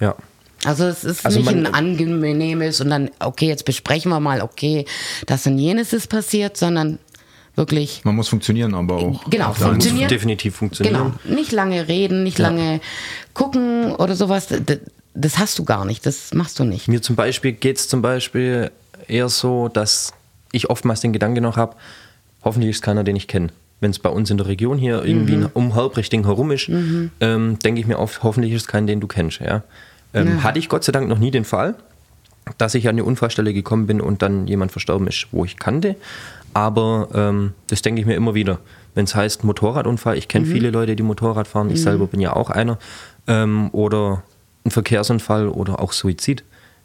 [0.01, 0.15] Ja.
[0.65, 4.41] Also es ist Also nicht man- ein angenehmes und dann, okay, jetzt besprechen wir mal,
[4.43, 4.85] okay,
[5.27, 6.99] das und jenes ist passiert, sondern
[7.55, 9.25] wirklich, Man muss funktionieren, aber auch.
[9.31, 10.09] Genau, anderen funktionieren.
[10.09, 11.13] definitiv funktionieren.
[11.25, 12.81] genau, nicht lange reden, nicht lange
[13.35, 14.49] gucken oder sowas,
[15.15, 16.89] das hast du gar nicht, das machst du nicht.
[16.89, 18.71] Mir zum Beispiel geht es zum Beispiel
[19.07, 20.13] eher so, dass
[20.53, 21.77] ich oftmals den Gedanken noch habe,
[22.45, 23.49] hoffentlich ist keiner, den ich kenne.
[23.81, 25.51] Wenn es bei uns in der Region hier irgendwie Mhm.
[25.55, 26.69] um Halbrichting herum ist,
[27.21, 29.41] ähm, denke ich mir oft, hoffentlich ist es keiner, den du kennst.
[29.41, 29.63] Ja?
[30.15, 30.43] Ähm, Ja.
[30.43, 31.75] Hatte ich Gott sei Dank noch nie den Fall,
[32.57, 35.97] dass ich an eine Unfallstelle gekommen bin und dann jemand verstorben ist, wo ich kannte.
[36.55, 38.59] Aber ähm, das denke ich mir immer wieder.
[38.95, 42.33] Wenn es heißt Motorradunfall, ich kenne viele Leute, die Motorrad fahren, ich selber bin ja
[42.35, 42.79] auch einer.
[43.27, 44.23] Ähm, oder
[44.65, 46.43] ein Verkehrsunfall oder auch Suizid.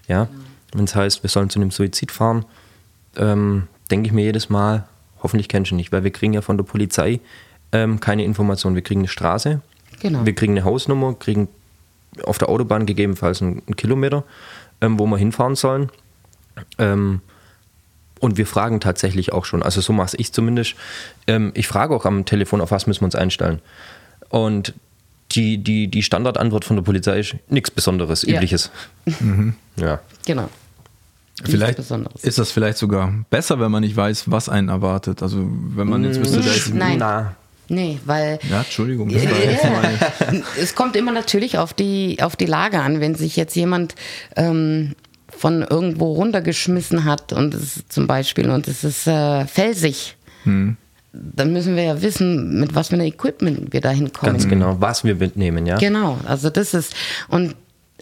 [0.08, 0.28] Ja?
[0.74, 2.46] Wenn es heißt, wir sollen zu einem Suizid fahren,
[3.16, 4.84] ähm, denke ich mir jedes Mal,
[5.24, 7.20] hoffentlich kennst du ihn nicht, weil wir kriegen ja von der Polizei
[7.72, 8.76] ähm, keine Informationen.
[8.76, 9.62] Wir kriegen eine Straße,
[10.02, 10.26] Genau.
[10.26, 11.48] wir kriegen eine Hausnummer, kriegen
[12.24, 14.24] auf der Autobahn gegebenenfalls einen, einen Kilometer,
[14.82, 15.90] ähm, wo wir hinfahren sollen.
[16.78, 17.22] Ähm,
[18.20, 20.76] und wir fragen tatsächlich auch schon, also so mache ich zumindest.
[21.28, 23.60] Ähm, ich frage auch am Telefon, auf was müssen wir uns einstellen.
[24.30, 24.74] Und
[25.32, 28.36] die, die, die Standardantwort von der Polizei ist nichts Besonderes, Ja.
[28.36, 28.72] Übliches.
[29.76, 30.00] Ja.
[30.26, 30.50] Genau.
[31.44, 32.24] Vielleicht Nichts Besonderes.
[32.24, 35.24] ist das vielleicht sogar besser, wenn man nicht weiß, was einen erwartet.
[35.24, 35.40] Also
[35.76, 36.98] wenn man jetzt wüsste, da ist Nein.
[37.00, 37.36] Na,
[37.70, 40.44] Nee, weil Ja, Entschuldigung, das war jetzt meine.
[40.60, 43.00] es kommt immer natürlich auf die, auf die Lage an.
[43.00, 43.96] Wenn sich jetzt jemand
[44.36, 44.96] ähm,
[45.30, 50.76] von irgendwo runtergeschmissen hat und es zum Beispiel und es ist äh, felsig, Hm.
[51.14, 54.34] dann müssen wir ja wissen, mit was für einem Equipment wir da hinkommen.
[54.34, 55.78] ganz genau, was wir mitnehmen, ja.
[55.78, 56.94] Genau, also das ist
[57.30, 57.56] und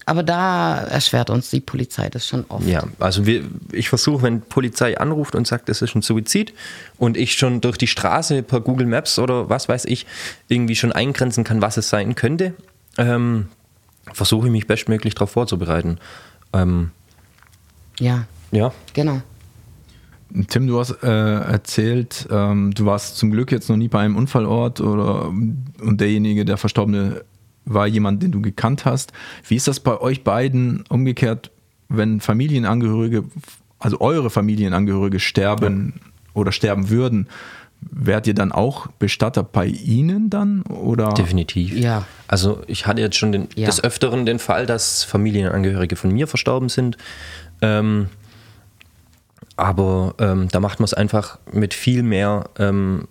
[0.06, 2.66] aber da erschwert uns die Polizei das schon oft.
[2.66, 6.54] Ja, also wir, ich versuche, wenn Polizei anruft und sagt, es ist ein Suizid
[6.98, 10.06] und ich schon durch die Straße per Google Maps oder was weiß ich
[10.48, 12.54] irgendwie schon eingrenzen kann, was es sein könnte,
[12.98, 13.48] ähm,
[14.14, 16.00] versuche ich mich bestmöglich darauf vorzubereiten.
[16.54, 16.92] Ähm,
[18.00, 19.22] Ja, ja, genau.
[20.48, 24.16] Tim, du hast äh, erzählt, ähm, du warst zum Glück jetzt noch nie bei einem
[24.16, 27.24] Unfallort oder und derjenige, der Verstorbene,
[27.66, 29.14] war jemand, den du gekannt hast.
[29.48, 31.52] Wie ist das bei euch beiden umgekehrt,
[31.90, 33.24] wenn Familienangehörige,
[33.80, 36.00] also eure Familienangehörige sterben
[36.34, 37.28] oder sterben würden?
[37.82, 40.62] Wärt ihr dann auch Bestatter bei ihnen dann?
[40.64, 41.10] Oder?
[41.14, 41.76] definitiv.
[41.76, 42.06] Ja.
[42.28, 43.66] Also ich hatte jetzt schon den, Ja.
[43.66, 46.98] des Öfteren den Fall, dass Familienangehörige von mir verstorben sind.
[47.62, 48.08] Ähm,
[49.58, 52.50] aber ähm, da macht man es einfach mit viel mehr.
[52.58, 53.08] Ähm,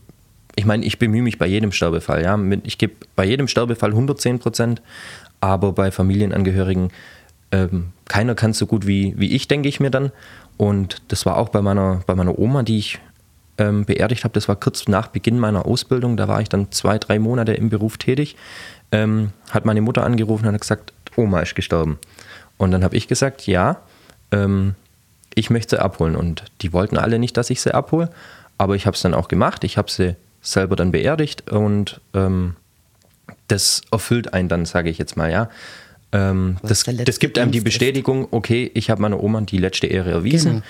[0.61, 2.23] ich meine, ich bemühe mich bei jedem Sterbefall.
[2.23, 2.39] Ja?
[2.65, 4.83] Ich gebe bei jedem Sterbefall 110 Prozent,
[5.41, 6.91] aber bei Familienangehörigen
[7.51, 10.13] ähm, keiner kann es so gut wie, wie ich, denke ich mir dann.
[10.59, 12.99] Und das war auch bei meiner, bei meiner Oma, die ich
[13.57, 14.35] ähm, beerdigt habe.
[14.35, 16.19] Das war kurz nach Beginn meiner Ausbildung.
[16.19, 18.37] Da war ich dann zwei, drei Monate im Beruf tätig.
[18.93, 21.99] Ähm, hat meine Mutter angerufen und hat gesagt, Oma ist gestorben.
[22.59, 23.81] Und dann habe ich gesagt, ja,
[24.31, 24.75] ähm,
[25.35, 26.17] ich möchte sie abholen.
[26.17, 28.11] Und die wollten alle nicht, dass ich sie abhole.
[28.59, 29.65] Aber ich habe es dann auch gemacht.
[29.65, 32.57] Ich habe sie selber dann beerdigt und ähm,
[33.49, 35.49] das erfüllt einen dann, sage ich jetzt mal, ja.
[36.13, 37.61] Ähm, das, das gibt einem die.
[37.61, 40.63] Bestätigung, okay, ich habe meiner Oma die letzte Ehre erwiesen.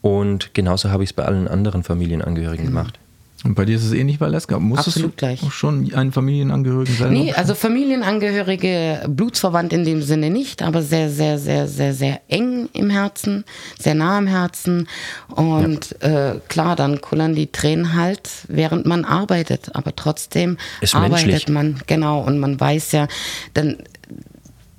[0.00, 2.98] Und genauso habe ich es bei allen anderen Familienangehörigen gemacht.
[3.44, 4.58] Und bei dir ist es ähnlich, Valeska.
[4.58, 5.42] Musstest Absolut du gleich.
[5.44, 7.12] auch schon einen Familienangehörigen selber?
[7.12, 12.68] Nee, also Familienangehörige, blutsverwandt in dem Sinne nicht, aber sehr, sehr, sehr, sehr, sehr eng
[12.72, 13.44] im Herzen,
[13.78, 14.88] sehr nah im Herzen.
[15.28, 19.70] Und äh, klar, dann kullern die Tränen halt, während man arbeitet.
[19.74, 21.48] Aber trotzdem Ist arbeitet menschlich.
[21.48, 22.20] man, genau.
[22.20, 23.06] Und man weiß ja,
[23.54, 23.76] dann,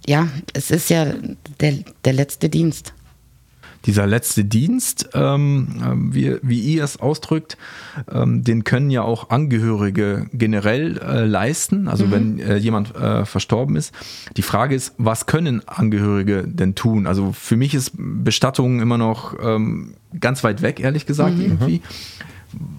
[0.05, 1.05] ja, es ist ja
[1.61, 2.93] der, der letzte Dienst.
[3.85, 7.57] Dieser letzte Dienst, ähm, ähm, wie, wie ihr es ausdrückt,
[8.11, 13.75] ähm, den können ja auch Angehörige generell äh, leisten, also wenn äh, jemand äh, verstorben
[13.75, 13.93] ist.
[14.37, 17.07] Die Frage ist, was können Angehörige denn tun?
[17.07, 21.81] Also für mich ist Bestattung immer noch ähm, ganz weit weg, ehrlich gesagt, irgendwie.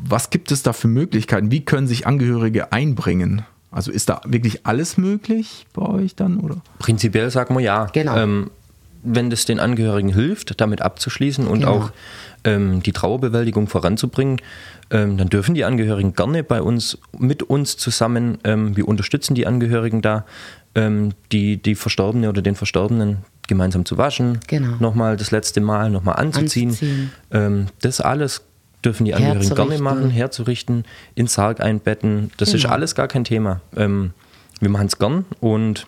[0.04, 1.52] Was gibt es da für Möglichkeiten?
[1.52, 3.42] Wie können sich Angehörige einbringen?
[3.70, 6.60] Also ist da wirklich alles möglich bei euch dann, oder?
[6.80, 7.86] Prinzipiell sagen wir ja.
[7.92, 8.16] Genau.
[8.16, 8.50] Ähm,
[9.02, 11.72] wenn das den Angehörigen hilft, damit abzuschließen und Genau.
[11.72, 11.92] auch
[12.44, 14.38] ähm, die Trauerbewältigung voranzubringen,
[14.90, 19.46] ähm, dann dürfen die Angehörigen gerne bei uns, mit uns zusammen, ähm, wir unterstützen die
[19.46, 20.24] Angehörigen da,
[20.74, 24.76] ähm, die, die Verstorbene oder den Verstorbenen gemeinsam zu waschen, Genau.
[24.78, 26.70] nochmal das letzte Mal nochmal anzuziehen.
[26.70, 27.10] Anzuziehen.
[27.30, 28.42] Ähm, das alles
[28.84, 30.84] dürfen die Angehörigen gerne machen, herzurichten,
[31.14, 32.30] in Sarg einbetten.
[32.38, 32.74] Das ist Genau.
[32.74, 33.60] alles gar kein Thema.
[33.76, 34.12] Ähm,
[34.60, 35.86] wir machen es gern und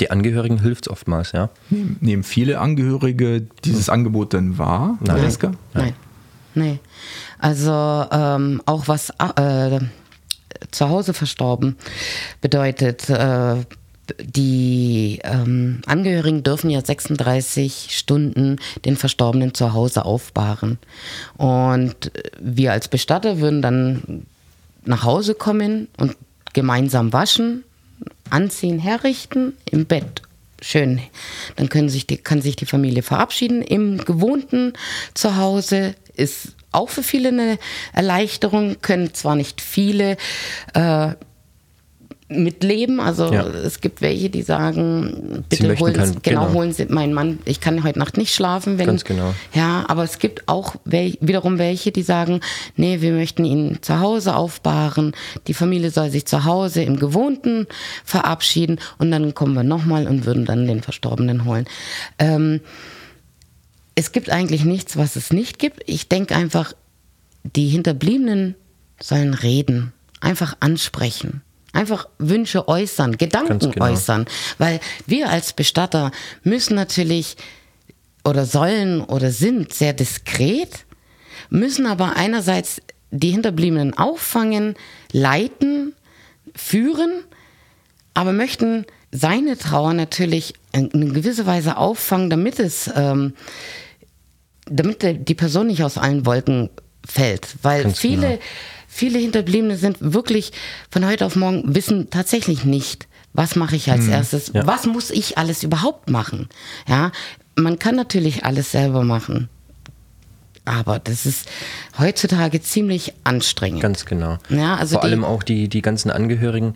[0.00, 1.50] die Angehörigen hilft es oftmals, ja.
[1.70, 5.16] Nehmen, nehmen viele Angehörige dieses Angebot denn wahr, Nein.
[5.16, 5.52] Valeska?
[5.74, 5.94] Nein.
[6.54, 6.80] Nee.
[7.38, 7.72] Also
[8.10, 9.80] ähm, auch was äh,
[10.70, 11.76] zu Hause verstorben
[12.40, 13.56] bedeutet, äh,
[14.20, 20.78] die ähm, Angehörigen dürfen ja 36 Stunden den Verstorbenen zu Hause aufbahren.
[21.36, 22.10] Und
[22.40, 24.26] wir als Bestatter würden dann
[24.84, 26.16] nach Hause kommen und
[26.54, 27.64] gemeinsam waschen,
[28.30, 30.22] anziehen, herrichten, im Bett.
[30.60, 31.00] Schön.
[31.56, 33.62] Dann können sich die, kann sich die Familie verabschieden.
[33.62, 34.72] Im gewohnten
[35.14, 37.58] Zuhause ist auch für viele eine
[37.92, 40.16] Erleichterung, können zwar nicht viele
[40.74, 41.12] äh,
[42.28, 43.00] mitleben.
[43.00, 43.46] Also Ja.
[43.46, 46.52] es gibt welche, die sagen, bitte holen Sie, genau, genau.
[46.52, 49.34] holen Sie meinen Mann, ich kann heute Nacht nicht schlafen, wenn Ganz genau.
[49.54, 52.40] ja, aber es gibt auch wel wiederum welche, die sagen,
[52.76, 55.12] nee, wir möchten ihn zu Hause aufbahren,
[55.46, 57.66] die Familie soll sich zu Hause im Gewohnten
[58.04, 61.66] verabschieden und dann kommen wir nochmal und würden dann den Verstorbenen holen.
[62.18, 62.60] Ähm,
[63.94, 65.82] es gibt eigentlich nichts, was es nicht gibt.
[65.86, 66.72] Ich denke einfach,
[67.56, 68.54] die Hinterbliebenen
[69.00, 71.42] sollen reden, einfach ansprechen.
[71.72, 73.86] Einfach Wünsche äußern, Gedanken genau.
[73.86, 74.26] äußern.
[74.56, 76.10] Weil wir als Bestatter
[76.42, 77.36] müssen natürlich
[78.24, 80.84] oder sollen oder sind sehr diskret,
[81.50, 84.74] müssen aber einerseits die Hinterbliebenen auffangen,
[85.12, 85.94] leiten,
[86.54, 87.24] führen,
[88.14, 93.34] aber möchten seine Trauer natürlich in gewisser Weise auffangen, damit es, ähm,
[94.66, 96.68] damit die Person nicht aus allen Wolken
[97.06, 97.56] fällt.
[97.62, 98.40] Weil Ganz viele, genau.
[98.98, 100.50] Viele Hinterbliebene sind wirklich
[100.90, 104.66] von heute auf morgen wissen tatsächlich nicht, was mache ich als erstes, Ja.
[104.66, 106.48] was muss ich alles überhaupt machen.
[106.88, 107.12] Ja,
[107.54, 109.48] man kann natürlich alles selber machen.
[110.64, 111.48] Aber das ist
[111.98, 113.80] heutzutage ziemlich anstrengend.
[113.80, 114.38] Ganz genau.
[114.50, 116.74] Ja, also Vor allem auch die, die ganzen Angehörigen.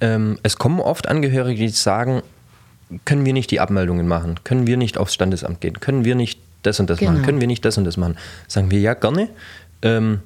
[0.00, 2.22] Ähm, es kommen oft Angehörige, die sagen,
[3.06, 4.38] können wir nicht die Abmeldungen machen?
[4.44, 5.80] Können wir nicht aufs Standesamt gehen?
[5.80, 7.12] Können wir nicht das und das Genau.
[7.12, 7.24] machen?
[7.24, 8.16] Können wir nicht das und das machen?
[8.46, 9.28] Sagen wir ja gerne.
[9.82, 10.20] Ähm,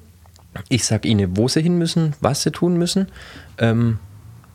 [0.69, 3.07] ich sage ihnen, wo sie hin müssen, was sie tun müssen.
[3.57, 3.99] Ähm,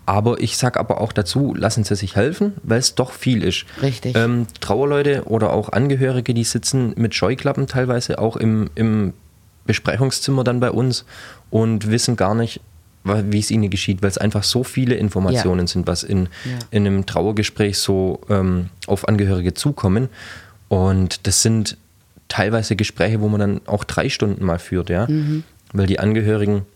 [0.07, 3.67] aber ich sage aber auch dazu, lassen sie sich helfen, weil es doch viel ist.
[3.83, 4.17] Richtig.
[4.17, 9.13] Ähm, Trauerleute oder auch Angehörige, die sitzen mit Scheuklappen teilweise auch im, im
[9.67, 11.05] Besprechungszimmer dann bei uns
[11.51, 12.61] und wissen gar nicht,
[13.05, 16.59] wie es ihnen geschieht, weil es einfach so viele Informationen sind, was in, Ja.
[16.71, 20.09] in einem Trauergespräch so ähm, auf Angehörige zukommen.
[20.69, 21.77] Und das sind
[22.29, 25.07] teilweise Gespräche, wo man dann auch drei Stunden mal führt, ja.
[25.73, 26.67] Weil die Angehörigen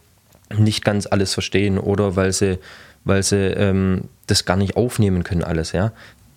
[0.57, 2.59] nicht ganz alles verstehen oder weil sie,
[3.05, 5.93] weil sie ähm, das gar nicht aufnehmen können, alles, ja.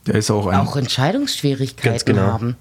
[0.06, 0.60] Da ist auch ein.
[0.60, 2.28] auch Entscheidungsschwierigkeiten genau.
[2.28, 2.58] haben.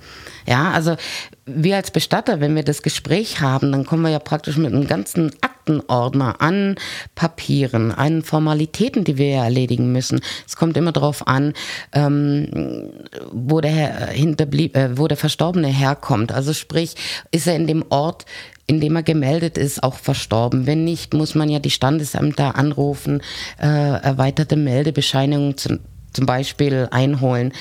[0.46, 0.96] Ja, also
[1.44, 4.86] wir als Bestatter, wenn wir das Gespräch haben, dann kommen wir ja praktisch mit einem
[4.86, 5.30] ganzen
[5.64, 6.76] Aktenordner an
[7.14, 10.20] Papieren, an Formalitäten, die wir ja erledigen müssen.
[10.46, 11.54] Es kommt immer darauf an,
[11.92, 12.90] ähm,
[13.32, 16.32] wo, der hinterblieb, äh, wo der Verstorbene herkommt.
[16.32, 16.94] Also sprich,
[17.30, 18.26] ist er in dem Ort,
[18.66, 20.66] in dem er gemeldet ist, auch verstorben.
[20.66, 23.22] Wenn nicht, muss man ja die Standesämter anrufen,
[23.58, 25.78] äh, erweiterte Meldebescheinigung zu,
[26.12, 27.52] zum Beispiel einholen.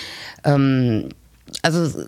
[0.44, 1.10] Ähm,
[1.62, 2.06] also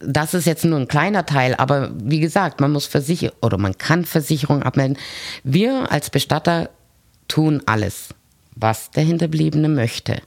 [0.00, 3.78] das ist jetzt nur ein kleiner Teil, aber wie gesagt, man muss Versicher oder man
[3.78, 4.98] kann Versicherung abmelden.
[5.42, 6.70] Wir als Bestatter
[7.28, 8.10] tun alles,
[8.54, 10.20] was der Hinterbliebene möchte.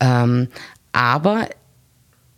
[0.00, 0.48] Ähm,
[0.92, 1.48] aber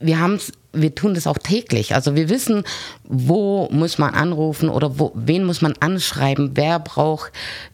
[0.01, 1.95] wir haben's, wir tun das auch täglich.
[1.95, 2.65] Also wir wissen,
[3.05, 7.31] wo muss man anrufen oder wo, wen muss man anschreiben, wer braucht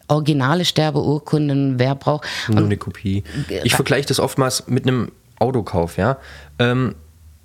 [0.07, 2.27] originale Sterbeurkunden, wer braucht.
[2.47, 3.23] Nur eine Kopie.
[3.63, 6.17] Ich vergleiche das oftmals mit einem Autokauf, ja.
[6.59, 6.95] Ähm,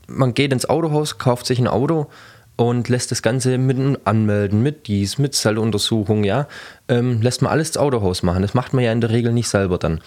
[0.06, 2.06] man geht ins Autohaus, kauft sich ein Auto
[2.56, 6.46] und lässt das Ganze mit Anmelden, mit dies, mit Zelluntersuchung, ja.
[6.88, 8.42] Ähm, lässt man alles ins Autohaus machen.
[8.42, 10.00] Das macht man ja in der Regel nicht selber dann.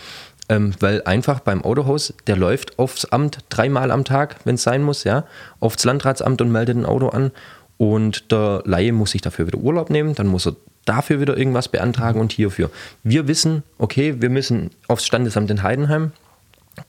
[0.50, 4.82] Ähm, weil einfach beim Autohaus, der läuft aufs Amt dreimal am Tag, wenn es sein
[4.82, 5.26] muss, ja,
[5.60, 7.32] aufs Landratsamt und meldet ein Auto an.
[7.78, 10.56] Und der Laie muss sich dafür wieder Urlaub nehmen, dann muss er
[10.86, 12.72] dafür wieder irgendwas beantragen und hierfür.
[13.04, 16.12] Wir wissen, okay, wir müssen aufs Standesamt in Heidenheim,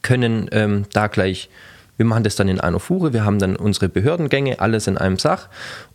[0.03, 1.51] können ähm, da gleich,
[1.99, 5.19] wir machen das dann in einer Fuhre, wir haben dann unsere Behördengänge, alles in einem
[5.19, 5.49] Sach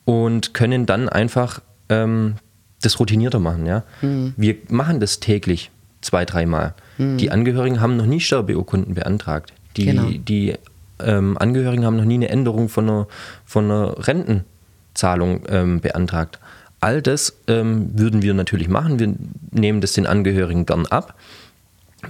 [0.06, 2.36] und können dann einfach ähm,
[2.82, 3.66] das routinierter machen.
[3.66, 3.84] Ja?
[4.02, 6.74] Wir machen das täglich zwei, dreimal.
[7.00, 9.54] Die Angehörigen haben noch nie Sterbeurkunden beantragt.
[9.78, 10.10] Die, Genau.
[10.12, 10.54] die
[11.00, 13.08] ähm, Angehörigen haben noch nie eine Änderung von einer,
[13.46, 16.40] von einer Rentenzahlung ähm, beantragt.
[16.82, 19.00] All das ähm, würden wir natürlich machen.
[19.00, 19.16] Wir
[19.52, 21.16] nehmen das den Angehörigen gern ab,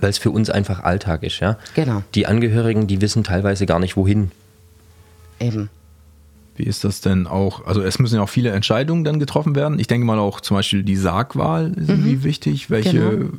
[0.01, 1.39] weil es für uns einfach Alltag ist.
[1.39, 1.58] Ja?
[1.75, 2.03] Genau.
[2.15, 4.32] Die Angehörigen, die wissen teilweise gar nicht, wohin.
[5.39, 5.69] Eben.
[6.56, 7.65] Wie ist das denn auch?
[7.65, 9.79] Also es müssen ja auch viele Entscheidungen dann getroffen werden.
[9.79, 12.69] Ich denke mal auch zum Beispiel die Sargwahl ist irgendwie wichtig.
[12.69, 13.29] Welche, Genau.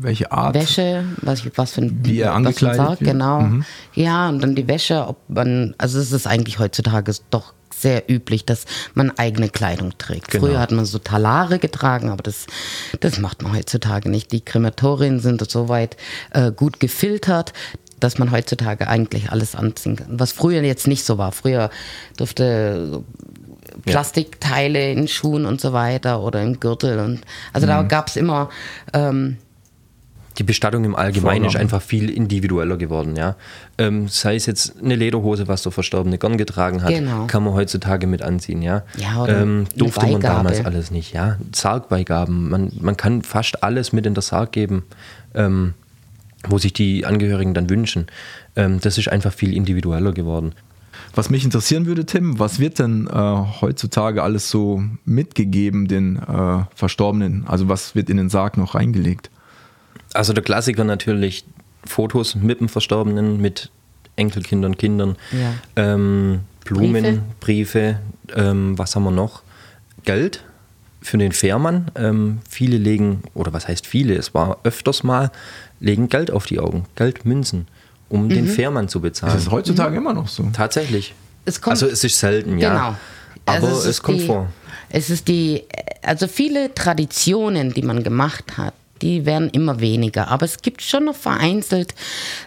[0.00, 0.54] welche Art?
[0.54, 3.10] Wäsche, was, was für ein, Wie er was für ein angekleidet Sarg, wird.
[3.12, 3.40] genau.
[3.40, 3.64] Mhm.
[3.94, 8.44] Ja, und dann die Wäsche, ob man, also es ist eigentlich heutzutage doch sehr üblich,
[8.44, 10.30] dass man eigene Kleidung trägt.
[10.30, 10.46] Genau.
[10.46, 12.46] Früher hat man so Talare getragen, aber das,
[13.00, 14.32] das macht man heutzutage nicht.
[14.32, 15.96] Die Krematorien sind soweit
[16.30, 17.52] äh, gut gefiltert,
[18.00, 20.18] dass man heutzutage eigentlich alles anziehen kann.
[20.18, 21.32] Was früher jetzt nicht so war.
[21.32, 21.70] Früher
[22.16, 23.02] durfte
[23.84, 27.70] Plastikteile in Schuhen und so weiter oder im Gürtel und also Mhm.
[27.70, 28.48] da gab es immer
[28.92, 29.38] ähm,
[30.38, 33.36] Die Bestattung im Allgemeinen ist einfach viel individueller geworden, ja.
[33.78, 37.26] Ähm, sei es jetzt eine Lederhose, was der Verstorbene gern getragen hat, Genau.
[37.26, 38.82] kann man heutzutage mit anziehen, ja.
[38.96, 41.38] Ja, oder ähm, durfte man damals alles nicht, ja.
[41.54, 44.82] Sargbeigaben, man, man kann fast alles mit in der Sarg geben,
[45.34, 45.74] ähm,
[46.48, 48.06] wo sich die Angehörigen dann wünschen.
[48.56, 50.52] Ähm, das ist einfach viel individueller geworden.
[51.14, 53.10] Was mich interessieren würde, Tim, was wird denn äh,
[53.60, 57.44] heutzutage alles so mitgegeben den äh, Verstorbenen?
[57.46, 59.30] Also was wird in den Sarg noch reingelegt?
[60.12, 61.44] Also der Klassiker natürlich
[61.84, 63.70] Fotos mit dem Verstorbenen, mit
[64.16, 65.54] Enkelkindern, Kindern, Ja.
[65.76, 67.98] ähm, Blumen, Briefe,
[68.34, 69.42] ähm, was haben wir noch?
[70.04, 70.44] Geld
[71.02, 71.90] für den Fährmann.
[71.94, 75.30] Ähm, viele legen, oder was heißt viele, es war öfters mal,
[75.80, 77.66] legen Geld auf die Augen, Geldmünzen,
[78.08, 79.34] um den Fährmann zu bezahlen.
[79.34, 80.48] Das ist heutzutage immer noch so.
[80.52, 81.14] Tatsächlich.
[81.44, 82.70] Es kommt- also es ist selten, ja.
[82.70, 82.96] Genau.
[83.46, 84.48] Aber Also es, ist kommt die, vor.
[84.88, 85.64] Es ist die,
[86.02, 88.72] also viele Traditionen, die man gemacht hat,
[89.04, 90.28] die werden immer weniger.
[90.28, 91.94] Aber es gibt schon noch vereinzelt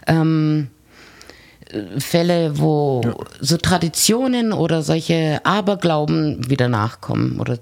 [0.08, 0.70] ähm,
[2.00, 3.02] Fälle, wo
[3.40, 7.60] so Traditionen oder solche Aberglauben wieder nachkommen oder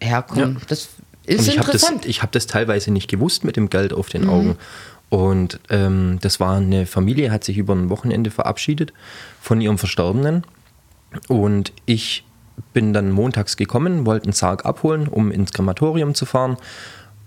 [0.00, 0.54] herkommen.
[0.54, 0.66] Ja.
[0.66, 0.88] Das
[1.24, 2.06] ist ich habe das, interessant.
[2.06, 4.56] ich hab das teilweise nicht gewusst mit dem Geld auf den Augen.
[5.08, 8.92] Und ähm, das war eine Familie, hat sich über ein Wochenende verabschiedet
[9.40, 10.44] von ihrem Verstorbenen.
[11.28, 12.24] Und ich
[12.72, 16.56] bin dann montags gekommen, wollte einen Sarg abholen, um ins Krematorium zu fahren.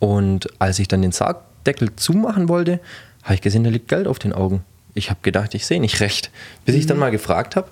[0.05, 2.79] Und als ich dann den Sargdeckel zumachen wollte,
[3.23, 4.63] habe ich gesehen, da liegt Geld auf den Augen.
[4.93, 6.29] Ich habe gedacht, ich sehe nicht recht.
[6.63, 7.69] Bis ich dann mal gefragt habe,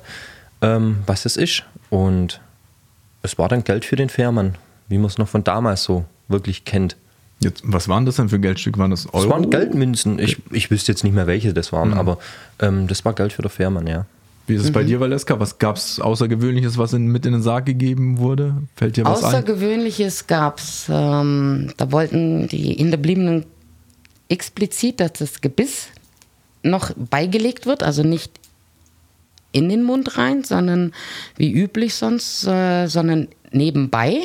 [0.63, 1.63] ähm, was das ist.
[1.91, 2.41] Und
[3.21, 4.55] es war dann Geld für den Fährmann,
[4.87, 6.97] wie man es noch von damals so wirklich kennt.
[7.39, 8.79] Jetzt, was waren das denn für Geldstücke?
[8.79, 9.25] Waren das Euro?
[9.25, 10.17] Es waren Geldmünzen.
[10.17, 12.17] Ich, ich wüsste jetzt nicht mehr, welche das waren, aber
[12.59, 14.07] ähm, das war Geld für den Fährmann, ja.
[14.45, 15.39] Wie ist es bei dir, Valeska?
[15.39, 18.55] Was gab es Außergewöhnliches, was in, mit in den Sarg gegeben wurde?
[18.75, 19.29] Fällt dir was ein?
[19.29, 20.87] Außergewöhnliches gab es.
[20.89, 23.45] Ähm, da wollten die Hinterbliebenen
[24.27, 25.87] explizit, dass das Gebiss
[26.61, 28.31] noch beigelegt wird, also nicht
[29.53, 30.93] in den Mund rein, sondern
[31.37, 34.23] wie üblich sonst, äh, sondern nebenbei.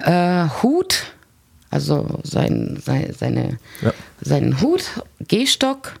[0.00, 1.04] Äh, Hut,
[1.70, 3.92] also sein, sein, seine, Ja.
[4.20, 4.84] seinen Hut,
[5.28, 5.92] Gehstock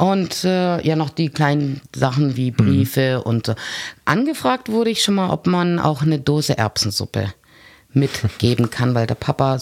[0.00, 3.54] und äh, ja noch die kleinen Sachen wie Briefe und so.
[4.06, 7.34] Angefragt wurde ich schon mal, ob man auch eine Dose Erbsensuppe
[7.92, 9.58] mitgeben kann, weil der Papa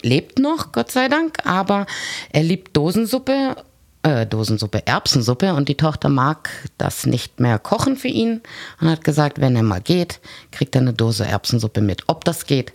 [0.00, 1.86] lebt noch, Gott sei Dank, aber
[2.32, 3.56] er liebt Dosensuppe,
[4.02, 8.40] äh, Dosensuppe, Erbsensuppe und die Tochter mag das nicht mehr kochen für ihn
[8.80, 10.20] und hat gesagt, wenn er mal geht,
[10.52, 12.04] kriegt er eine Dose Erbsensuppe mit.
[12.06, 12.72] Ob das geht?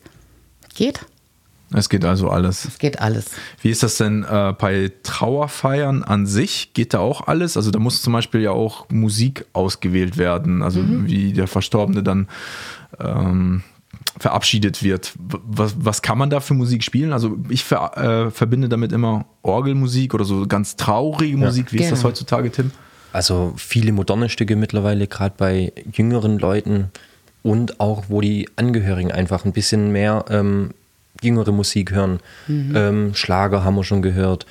[0.75, 0.99] Geht?
[1.73, 2.63] Es geht also alles.
[2.65, 3.25] Es geht alles.
[3.61, 6.71] Wie ist das denn äh, bei Trauerfeiern an sich?
[6.73, 7.57] Geht da auch alles?
[7.57, 11.07] Also da muss zum Beispiel ja auch Musik ausgewählt werden, also Mhm.
[11.07, 12.27] wie der Verstorbene dann
[12.99, 13.63] ähm,
[14.19, 15.13] verabschiedet wird.
[15.17, 17.11] Was, was kann man da für Musik spielen?
[17.13, 21.71] Also ich ver, äh, verbinde damit immer Orgelmusik oder so ganz traurige Musik.
[21.73, 22.09] Wie ist das Genau.
[22.09, 22.71] heutzutage, Tim?
[23.13, 26.91] Also viele moderne Stücke mittlerweile, gerade bei jüngeren Leuten
[27.43, 30.71] und auch, wo die Angehörigen einfach ein bisschen mehr ähm,
[31.21, 32.19] jüngere Musik hören.
[32.47, 34.45] Ähm, Schlager haben wir schon gehört.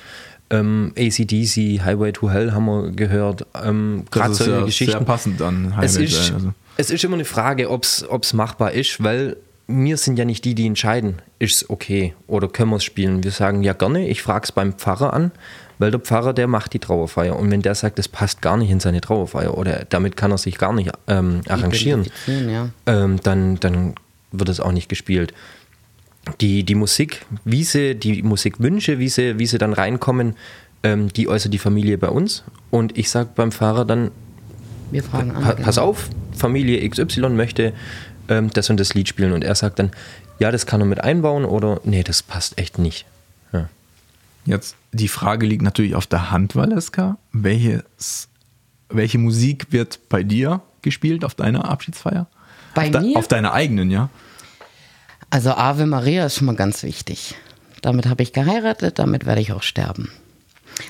[0.49, 3.45] Ähm, ACDC, Highway to Hell haben wir gehört.
[3.61, 4.91] Ähm, Gerade Das ist solche ja Geschichten.
[4.93, 6.53] sehr passend an Es Highway ist, Trail, also.
[6.77, 9.35] es ist immer eine Frage, ob es machbar ist, weil
[9.67, 13.23] wir sind ja nicht die, die entscheiden, ist es okay oder können wir es spielen.
[13.23, 15.31] Wir sagen ja gerne, ich frage es beim Pfarrer an,
[15.77, 17.35] weil der Pfarrer, der macht die Trauerfeier.
[17.35, 20.37] Und wenn der sagt, das passt gar nicht in seine Trauerfeier oder damit kann er
[20.37, 22.69] sich gar nicht ähm, arrangieren, ja.
[22.85, 23.95] ähm, dann, dann
[24.31, 25.33] wird es auch nicht gespielt.
[26.41, 30.35] Die, die Musik, wie sie, die Musikwünsche, wie sie, wie sie dann reinkommen,
[30.83, 32.43] ähm, die äußert die Familie bei uns.
[32.69, 34.11] Und ich sage beim Fahrer dann,
[34.91, 35.43] Wir fragen an.
[35.43, 35.65] pa genau.
[35.65, 37.73] pass auf, Familie XY möchte
[38.29, 39.31] ähm, das und das Lied spielen.
[39.33, 39.91] Und er sagt dann,
[40.39, 43.05] ja, das kann er mit einbauen oder nee, das passt echt nicht.
[43.53, 43.69] Ja.
[44.45, 47.17] Jetzt, die Frage liegt natürlich auf der Hand, Valeska.
[47.31, 48.29] Welches
[48.89, 52.27] welche Musik wird bei dir gespielt auf deiner Abschiedsfeier?
[52.73, 53.17] Bei auf de- mir?
[53.17, 54.09] Auf deiner eigenen, ja?
[55.29, 57.35] Also Ave Maria ist schon mal ganz wichtig.
[57.81, 60.09] Damit habe ich geheiratet, damit werde ich auch sterben.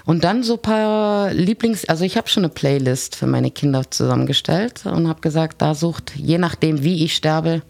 [0.05, 3.89] Und dann so ein paar Lieblings-, also ich habe schon eine Playlist für meine Kinder
[3.89, 7.61] zusammengestellt und habe gesagt, da sucht, je nachdem wie ich sterbe,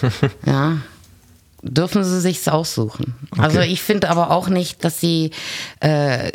[0.46, 0.78] ja,
[1.68, 3.14] dürfen sie sich's aussuchen.
[3.36, 5.30] Also ich finde aber auch nicht, dass sie
[5.80, 6.30] äh,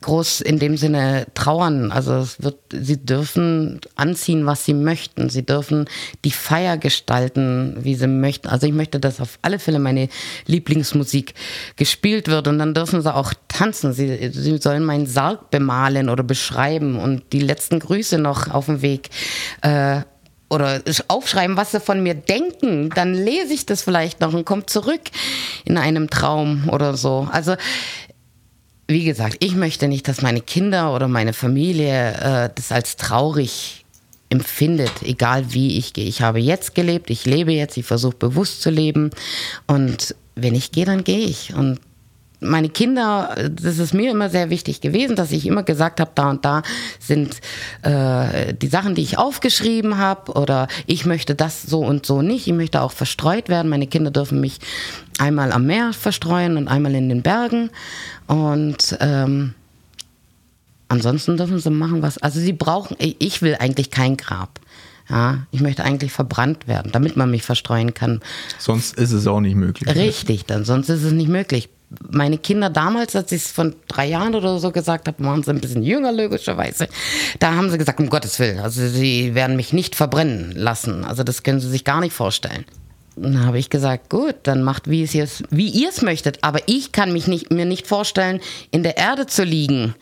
[0.00, 1.92] groß in dem Sinne trauern.
[1.92, 5.28] Also es wird, sie dürfen anziehen, was sie möchten.
[5.28, 5.86] Sie dürfen
[6.24, 8.48] die Feier gestalten, wie sie möchten.
[8.48, 10.08] Also ich möchte, dass auf alle Fälle meine
[10.46, 11.34] Lieblingsmusik
[11.76, 13.92] gespielt wird und dann dürfen sie auch tanzen.
[13.92, 18.82] Sie, sie sollen meinen Sarg bemalen oder beschreiben und die letzten Grüße noch auf dem
[18.82, 19.10] Weg.
[19.62, 20.02] Äh,
[20.50, 24.66] oder aufschreiben, was sie von mir denken, dann lese ich das vielleicht noch und komme
[24.66, 25.02] zurück
[25.64, 27.28] in einem Traum oder so.
[27.30, 27.54] Also
[28.88, 33.84] wie gesagt, ich möchte nicht, dass meine Kinder oder meine Familie äh, das als traurig
[34.28, 36.06] empfindet, egal wie ich gehe.
[36.06, 39.10] Ich habe jetzt gelebt, ich lebe jetzt, ich versuche bewusst zu leben
[39.68, 41.54] und wenn ich gehe, dann gehe ich.
[41.54, 41.80] Und
[42.40, 46.30] meine Kinder, das ist mir immer sehr wichtig gewesen, dass ich immer gesagt habe, da
[46.30, 46.62] und da
[46.98, 47.40] sind
[47.82, 52.46] äh, die Sachen, die ich aufgeschrieben habe oder ich möchte das so und so nicht.
[52.46, 53.68] Ich möchte auch verstreut werden.
[53.68, 54.58] Meine Kinder dürfen mich
[55.18, 57.70] einmal am Meer verstreuen und einmal in den Bergen.
[58.26, 59.54] Und ähm,
[60.88, 62.18] ansonsten dürfen sie machen, was.
[62.18, 64.60] Also sie brauchen, ich will eigentlich kein Grab.
[65.10, 68.20] Ja, ich möchte eigentlich verbrannt werden, damit man mich verstreuen kann.
[68.58, 69.92] Sonst ist es auch nicht möglich.
[69.94, 71.68] Richtig, dann sonst ist es nicht möglich.
[72.10, 75.50] Meine Kinder damals, als ich es von drei Jahren oder so gesagt habe, waren sie
[75.50, 76.88] ein bisschen jünger, logischerweise.
[77.40, 81.04] Da haben sie gesagt, um Gottes Willen, also sie werden mich nicht verbrennen lassen.
[81.04, 82.64] Also das können sie sich gar nicht vorstellen.
[83.16, 86.38] Dann habe ich gesagt, gut, dann macht, wie, es wie ihr es möchtet.
[86.42, 89.94] Aber ich kann mich nicht, mir nicht vorstellen, in der Erde zu liegen,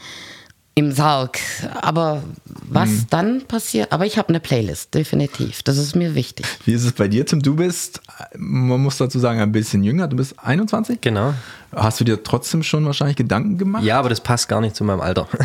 [0.79, 1.41] im Sarg.
[1.83, 2.22] Aber
[2.62, 5.64] was dann passiert, aber ich habe eine Playlist, definitiv.
[5.64, 6.47] Das ist mir wichtig.
[6.66, 7.43] Wie ist es bei dir, Tim?
[7.43, 8.01] Du bist,
[8.37, 10.07] man muss dazu sagen, ein bisschen jünger.
[10.07, 11.01] Du bist 21?
[11.01, 11.35] Genau.
[11.74, 13.83] Hast du dir trotzdem schon wahrscheinlich Gedanken gemacht?
[13.83, 15.26] Ja, aber das passt gar nicht zu meinem Alter.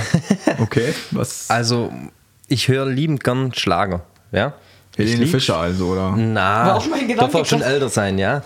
[0.60, 0.94] Okay.
[1.10, 1.50] Was?
[1.50, 1.92] Also,
[2.48, 4.02] ich höre liebend gern Schlager.
[4.32, 4.54] Ja?
[4.96, 6.16] Ich Helene Fischer also, oder?
[6.16, 8.44] Na, War auch mein Gedanke darf auch schon älter sein, ja.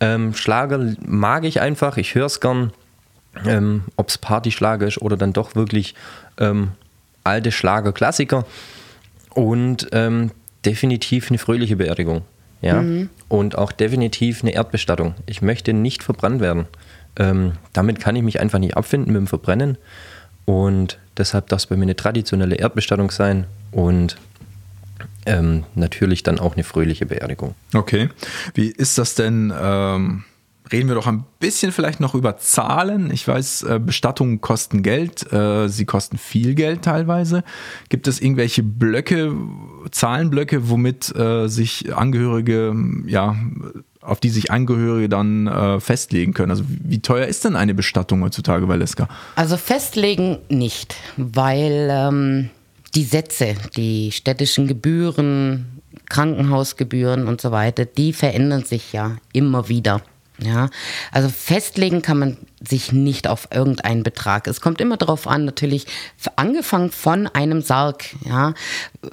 [0.00, 2.72] Ähm, Schlager mag ich einfach, ich höre es gern.
[3.44, 5.94] Ähm, Ob es Partyschlager ist oder dann doch wirklich
[6.38, 6.72] ähm,
[7.24, 8.44] alte Schlager, Klassiker.
[9.30, 10.30] Und ähm,
[10.64, 12.22] definitiv eine fröhliche Beerdigung.
[12.62, 12.82] Ja?
[12.82, 13.10] Mhm.
[13.28, 15.14] Und auch definitiv eine Erdbestattung.
[15.26, 16.66] Ich möchte nicht verbrannt werden.
[17.18, 19.78] Ähm, damit kann ich mich einfach nicht abfinden mit dem Verbrennen.
[20.44, 24.16] Und deshalb darf es bei mir eine traditionelle Erdbestattung sein und
[25.26, 27.54] ähm, natürlich dann auch eine fröhliche Beerdigung.
[27.74, 28.08] Okay.
[28.54, 29.52] Wie ist das denn?
[29.58, 30.24] Ähm,
[30.72, 33.10] reden wir doch ein bisschen vielleicht noch über Zahlen.
[33.10, 35.32] Ich weiß, äh, Bestattungen kosten Geld.
[35.32, 37.44] Äh, sie kosten viel Geld teilweise.
[37.88, 39.32] Gibt es irgendwelche Blöcke,
[39.90, 42.74] Zahlenblöcke, womit äh, sich Angehörige,
[43.06, 43.36] ja,
[44.00, 46.50] auf die sich Angehörige dann festlegen können?
[46.50, 49.08] Also wie teuer ist denn eine Bestattung heutzutage, Valeska?
[49.34, 52.50] Also festlegen nicht, weil ähm,
[52.94, 60.00] die Sätze, die städtischen Gebühren, Krankenhausgebühren und so weiter, die verändern sich ja immer wieder.
[60.38, 60.68] Ja,
[61.12, 64.46] also festlegen kann man sich nicht auf irgendeinen Betrag.
[64.48, 65.86] Es kommt immer darauf an, natürlich
[66.36, 68.04] angefangen von einem Sarg.
[68.26, 68.52] Ja,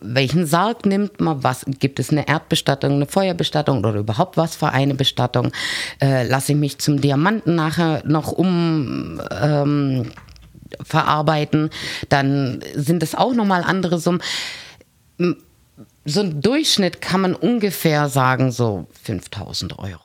[0.02, 1.42] welchen Sarg nimmt man?
[1.42, 5.54] Was gibt es eine Erdbestattung, eine Feuerbestattung oder überhaupt was für eine Bestattung?
[6.02, 10.12] Äh, Lasse ich mich zum Diamanten nachher noch um ähm,
[10.84, 11.70] verarbeiten,
[12.10, 14.22] dann sind es auch nochmal andere Summen.
[16.06, 20.02] So ein Durchschnitt kann man ungefähr sagen, so 5000 Euro.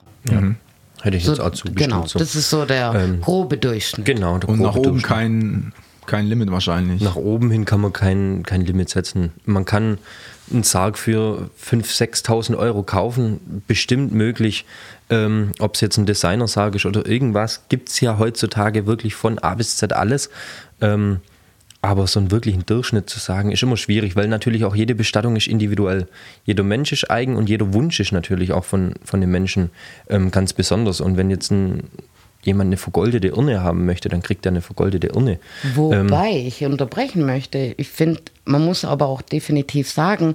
[1.03, 1.79] Hätte ich So, jetzt auch zugestimmt.
[1.79, 2.19] genau, so.
[2.19, 4.05] das ist so der Ähm, grobe Durchschnitt.
[4.07, 5.73] Genau, der Und nach oben kein,
[6.07, 7.01] kein Limit wahrscheinlich.
[7.03, 9.33] Nach oben hin kann man kein, kein Limit setzen.
[9.45, 9.99] Man kann
[10.51, 14.65] einen Sarg für 5.000, 6.000 Euro kaufen, bestimmt möglich.
[15.11, 19.39] Ähm, Ob es jetzt ein Designer-Sarg ist oder irgendwas, gibt es ja heutzutage wirklich von
[19.39, 20.31] A bis Z alles.
[20.81, 21.21] Ähm,
[21.81, 25.37] aber so einen wirklichen Durchschnitt zu sagen, ist immer schwierig, weil natürlich auch jede Bestattung
[25.37, 26.09] ist individuell.
[26.45, 29.71] Jeder Mensch ist eigen und jeder Wunsch ist natürlich auch von, von den Menschen
[30.09, 31.01] ähm, ganz besonders.
[31.01, 31.85] Und wenn jetzt ein,
[32.43, 35.39] jemand eine vergoldete Urne haben möchte, dann kriegt er eine vergoldete Urne.
[35.77, 40.35] Wobei ich unterbrechen möchte, ich finde, man muss aber auch definitiv sagen,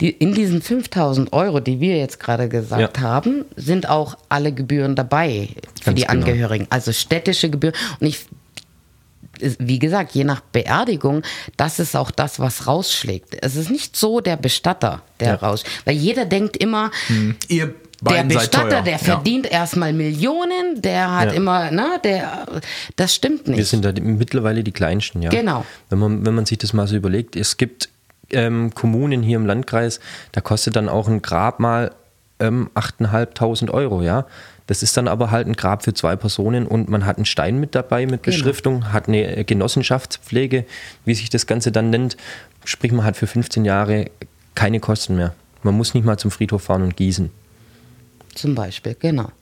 [0.00, 3.02] die, in diesen 5000 Euro, die wir jetzt gerade gesagt Ja.
[3.02, 6.26] haben, sind auch alle Gebühren dabei für Ganz die genau.
[6.26, 6.66] Angehörigen.
[6.70, 7.74] Also städtische Gebühren.
[8.00, 8.26] Und ich,
[9.58, 11.22] wie gesagt, je nach Beerdigung,
[11.56, 13.36] das ist auch das, was rausschlägt.
[13.42, 15.34] Es ist nicht so der Bestatter, der Ja.
[15.36, 16.90] raus, weil jeder denkt immer,
[17.48, 18.98] Ihr der Bestatter, der Ja.
[18.98, 21.32] verdient erstmal Millionen, der hat Ja.
[21.32, 22.46] immer, ne, der,
[22.96, 23.58] das stimmt nicht.
[23.58, 25.30] Wir sind da mittlerweile die Kleinsten, ja.
[25.30, 25.64] Genau.
[25.90, 27.88] Wenn man, wenn man sich das mal so überlegt, es gibt
[28.32, 30.00] ähm, Kommunen hier im Landkreis,
[30.32, 31.90] da kostet dann auch ein Grab mal
[32.38, 34.24] ähm, 8.500 Euro, ja.
[34.70, 37.58] Das ist dann aber halt ein Grab für zwei Personen und man hat einen Stein
[37.58, 38.36] mit dabei mit Genau.
[38.36, 40.64] Beschriftung, hat eine Genossenschaftspflege,
[41.04, 42.16] wie sich das Ganze dann nennt.
[42.64, 44.12] Sprich, man hat für 15 Jahre
[44.54, 45.34] keine Kosten mehr.
[45.64, 47.30] Man muss nicht mal zum Friedhof fahren und gießen.
[48.36, 49.32] Zum Beispiel, genau.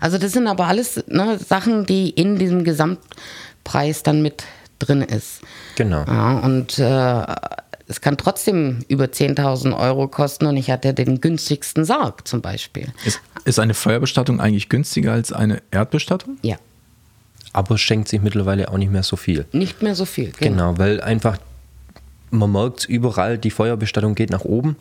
[0.00, 4.44] Also das sind aber alles ne, Sachen, die in diesem Gesamtpreis dann mit
[4.78, 5.42] drin ist.
[5.76, 6.04] Genau.
[6.06, 7.24] Ja, und äh,
[7.90, 12.86] es kann trotzdem über 10.000 Euro kosten und ich hatte den günstigsten Sarg zum Beispiel.
[13.04, 16.38] Ist, ist eine Feuerbestattung eigentlich günstiger als eine Erdbestattung?
[16.42, 16.56] Ja,
[17.52, 19.44] Aber es schenkt sich mittlerweile auch nicht mehr so viel.
[19.50, 20.30] nicht mehr so viel.
[20.38, 21.38] Genau, weil einfach,
[22.30, 24.76] man merkt überall, die Feuerbestattung geht nach oben,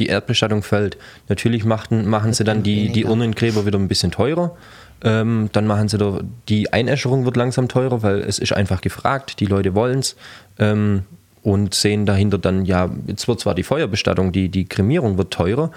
[0.00, 0.98] die Erdbestattung fällt.
[1.28, 3.04] Natürlich machten, machen sie dann die, die.
[3.04, 4.56] Urnengräber wieder ein bisschen teurer.
[5.02, 9.38] Ähm, dann machen sie da, die Einäscherung wird langsam teurer, weil es ist einfach gefragt,
[9.38, 10.16] die Leute wollen es.
[10.58, 11.04] Ähm,
[11.42, 15.70] und sehen dahinter dann, ja, jetzt wird zwar die Feuerbestattung, die, die Kremierung wird teurer,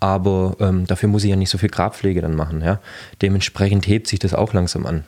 [0.00, 2.60] aber ähm, dafür muss ich ja nicht so viel Grabpflege dann machen.
[2.60, 2.80] Ja?
[3.22, 5.04] Dementsprechend hebt sich das auch langsam an.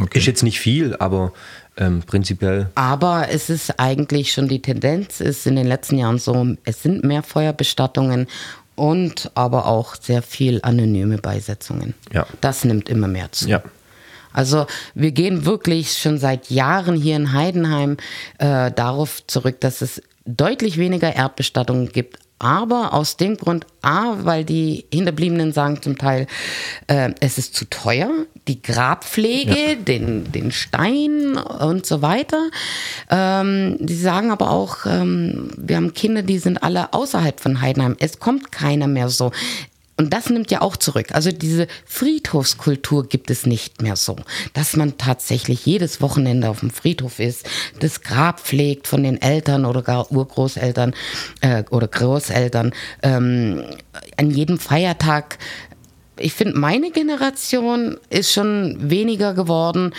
[0.00, 0.18] Okay.
[0.18, 1.32] Ist jetzt nicht viel, aber
[1.76, 6.56] ähm, prinzipiell Aber es ist eigentlich schon die Tendenz, ist in den letzten Jahren so,
[6.64, 8.26] es sind mehr Feuerbestattungen
[8.74, 11.94] und aber auch sehr viel anonyme Beisetzungen.
[12.12, 12.26] Ja.
[12.40, 13.48] Das nimmt immer mehr zu.
[13.48, 13.62] Ja.
[14.34, 17.96] Also wir gehen wirklich schon seit Jahren hier in Heidenheim
[18.38, 22.18] äh, darauf zurück, dass es deutlich weniger Erdbestattungen gibt.
[22.40, 26.26] Aber aus dem Grund, A, weil die Hinterbliebenen sagen zum Teil,
[26.88, 28.10] äh, es ist zu teuer,
[28.48, 32.50] die Grabpflege, den, den Stein und so weiter.
[33.08, 37.96] Ähm, die sagen aber auch, ähm, wir haben Kinder, die sind alle außerhalb von Heidenheim.
[37.98, 39.30] Es kommt keiner mehr so.
[39.96, 41.08] Und das nimmt ja auch zurück.
[41.12, 44.16] Also diese Friedhofskultur gibt es nicht mehr so,
[44.52, 47.46] dass man tatsächlich jedes Wochenende auf dem Friedhof ist,
[47.78, 50.94] das Grab pflegt von den Eltern oder gar Urgroßeltern
[51.42, 52.72] äh, oder Großeltern,
[53.02, 53.62] ähm,
[54.16, 55.38] an jedem Feiertag.
[56.18, 59.92] Ich finde, meine Generation ist schon weniger geworden,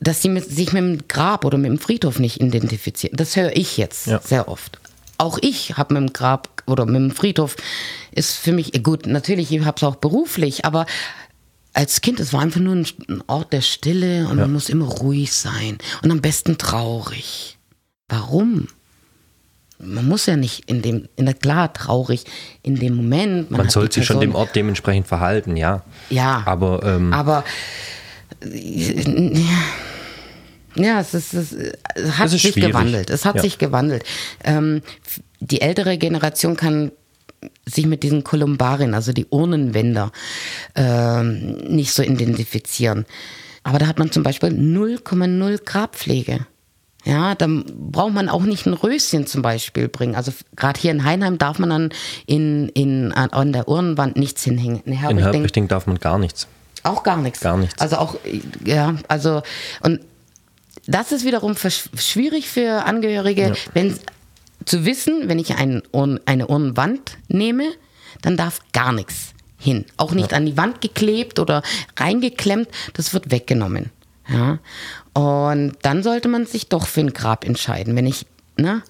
[0.00, 3.16] dass sie mit, sich mit dem Grab oder mit dem Friedhof nicht identifizieren.
[3.16, 4.20] Das höre ich jetzt Ja.
[4.20, 4.78] sehr oft.
[5.18, 7.56] Auch ich habe mit dem Grab oder mit dem Friedhof
[8.12, 9.06] ist für mich gut.
[9.06, 10.86] Natürlich, ich habe es auch beruflich, aber
[11.72, 12.86] als Kind, es war einfach nur ein
[13.26, 17.58] Ort der Stille und man muss immer ruhig sein und am besten traurig.
[18.08, 18.68] Warum?
[19.78, 22.24] Man muss ja nicht in dem, in der klar traurig
[22.62, 23.50] in dem Moment.
[23.50, 25.82] Man hat soll die sich schon dem Ort dementsprechend verhalten, ja.
[26.08, 26.42] Ja.
[26.46, 27.44] Aber ähm, Aber
[28.40, 29.38] äh,
[30.76, 31.52] ja, es, ist, es
[32.18, 32.64] hat Es sich schwierig.
[32.72, 33.10] gewandelt.
[33.10, 33.42] Es hat Ja.
[33.42, 34.04] sich gewandelt.
[34.44, 34.82] Ähm,
[35.40, 36.92] die ältere Generation kann
[37.66, 40.10] sich mit diesen Kolumbarien, also die Urnenwender,
[40.74, 43.04] ähm, nicht so identifizieren.
[43.62, 46.46] Aber da hat man zum Beispiel 0,0 Grabpflege.
[47.04, 50.16] Ja, dann braucht man auch nicht ein Röschen zum Beispiel bringen.
[50.16, 51.88] Also gerade hier in Heinheim darf man dann
[52.26, 54.80] in, in, an, der Urnenwand nichts hinhängen.
[54.84, 56.48] In in Herbrichting Herbrichting darf man gar nichts.
[56.82, 57.40] auch gar nichts.
[57.40, 57.80] Gar nichts.
[57.80, 58.16] Also auch,
[58.64, 59.42] ja, also,
[59.82, 60.00] und
[60.88, 63.96] das ist wiederum versch- schwierig für Angehörige, wenn
[64.66, 67.64] zu wissen, wenn ich ein, Urn- eine Urnenwand nehme,
[68.22, 69.86] dann darf gar nichts hin.
[69.96, 71.62] Auch nicht an die Wand geklebt oder
[71.96, 73.90] reingeklemmt, das wird weggenommen.
[74.28, 74.58] Ja.
[75.14, 78.26] Und dann sollte man sich doch für ein Grab entscheiden, wenn ich,
[78.58, 78.82] ne?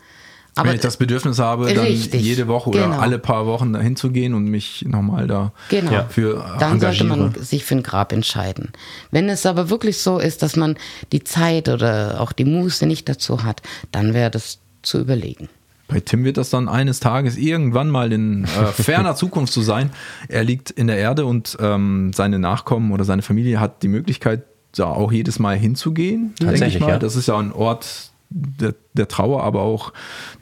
[0.59, 2.99] Aber Wenn ich das Bedürfnis habe, dann Richtig, jede Woche oder genau.
[2.99, 5.93] alle paar Wochen dahin zu gehen und mich nochmal da Genau.
[5.93, 6.07] Ja.
[6.09, 7.31] für Dann sollte engagiere.
[7.35, 8.73] man sich für ein Grab entscheiden.
[9.11, 10.79] Wenn es aber wirklich so ist, dass man
[11.13, 13.61] die Zeit oder auch die Muße nicht dazu hat,
[13.93, 15.51] dann wäre das zu überlegen.
[15.89, 19.91] Bei Tim wird das dann eines Tages irgendwann mal in äh, ferner Zukunft so sein.
[20.29, 24.43] Er liegt in der Erde und ähm, seine Nachkommen oder seine Familie hat die Möglichkeit,
[24.75, 26.35] da auch jedes Mal hinzugehen.
[26.41, 26.89] denke ich Tatsächlich, mal.
[26.91, 26.99] ja.
[26.99, 29.93] Das ist ja ein Ort der, der Trauer, aber auch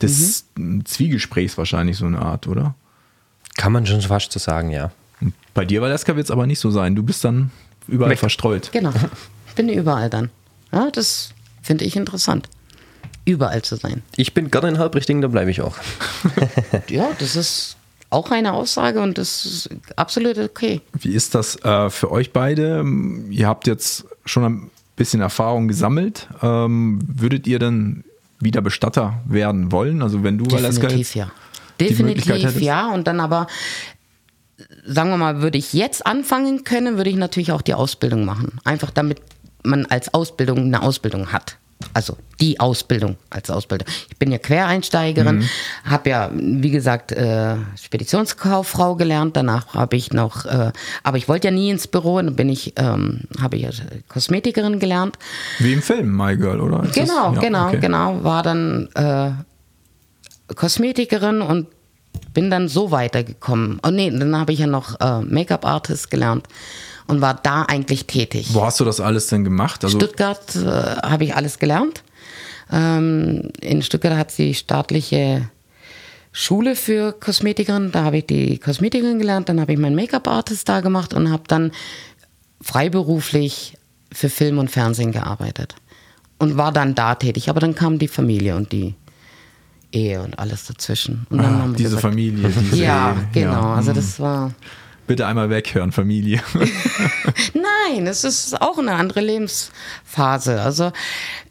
[0.00, 0.46] des
[0.84, 2.74] Zwiegesprächs wahrscheinlich so eine Art, oder?
[3.56, 4.90] Kann man schon fast so sagen, ja.
[5.52, 6.96] Bei dir, Valeska, wird es aber nicht so sein.
[6.96, 7.50] Du bist dann
[7.86, 8.18] überall Weg.
[8.18, 8.70] verstreut.
[8.72, 8.92] Genau.
[9.48, 10.30] Ich bin überall dann.
[10.72, 11.32] Ja, das
[11.62, 12.48] finde ich interessant.
[13.24, 14.02] Überall zu sein.
[14.16, 15.76] Ich bin gerne in Herbrichting, da bleibe ich auch.
[16.88, 17.76] Ja, das ist
[18.10, 20.80] auch eine Aussage und das ist absolut okay.
[20.92, 22.84] Wie ist das äh, für euch beide?
[23.30, 26.28] Ihr habt jetzt schon ein bisschen Erfahrung gesammelt.
[26.42, 28.04] Ähm, würdet ihr dann
[28.40, 30.02] wieder Bestatter werden wollen?
[30.02, 31.30] Also wenn du Definitiv ja.
[31.80, 32.92] Definitiv ja.
[32.92, 33.46] Und dann aber,
[34.86, 38.58] sagen wir mal, würde ich jetzt anfangen können, würde ich natürlich auch die Ausbildung machen.
[38.64, 39.20] Einfach damit
[39.64, 41.56] man als Ausbildung eine Ausbildung hat.
[41.92, 43.86] Also die Ausbildung als Ausbildung.
[44.10, 45.48] Ich bin ja Quereinsteigerin, Mhm.
[45.84, 49.36] habe ja, wie gesagt, äh, Speditionskauffrau gelernt.
[49.36, 50.72] Danach habe ich noch, äh,
[51.02, 52.16] aber ich wollte ja nie ins Büro.
[52.20, 53.68] Dann bin ich, ähm, habe ich
[54.08, 55.18] Kosmetikerin gelernt.
[55.58, 56.84] Wie im Film My Girl, oder?
[56.84, 57.78] Ist Genau, das- ja, genau, okay.
[57.80, 58.24] genau.
[58.24, 59.30] War dann äh,
[60.54, 61.68] Kosmetikerin und
[62.32, 63.80] bin dann so weitergekommen.
[63.86, 66.46] Oh nee, dann habe ich ja noch äh, Make-up-Artist gelernt
[67.06, 68.48] und war da eigentlich tätig.
[68.52, 69.84] Wo hast du das alles denn gemacht?
[69.84, 72.02] Also Stuttgart äh, habe ich alles gelernt.
[72.72, 75.48] Ähm, in Stuttgart hat sie staatliche
[76.32, 77.92] Schule für Kosmetikerin.
[77.92, 81.44] Da habe ich die Kosmetikerin gelernt, dann habe ich meinen Make-up-Artist da gemacht und habe
[81.46, 81.72] dann
[82.60, 83.76] freiberuflich
[84.12, 85.74] für Film und Fernsehen gearbeitet
[86.38, 87.48] und war dann da tätig.
[87.50, 88.94] Aber dann kam die Familie und die
[89.92, 91.26] Ehe und alles dazwischen.
[91.30, 92.48] Und ah, diese gesagt, Familie.
[92.48, 93.28] Diese ja, Ehe.
[93.32, 93.62] genau.
[93.62, 93.74] Ja.
[93.74, 94.52] Also das war.
[95.06, 96.42] Bitte einmal weghören, Familie.
[97.54, 100.62] Nein, es ist auch eine andere Lebensphase.
[100.62, 100.92] Also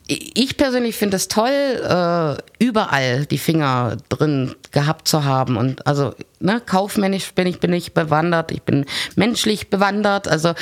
[0.08, 5.56] ich persönlich finde es toll, äh, überall die Finger drin gehabt zu haben.
[5.56, 8.86] Und also ne, kaufmännisch bin ich, bin ich bewandert, ich bin
[9.16, 10.28] menschlich bewandert.
[10.28, 10.54] Also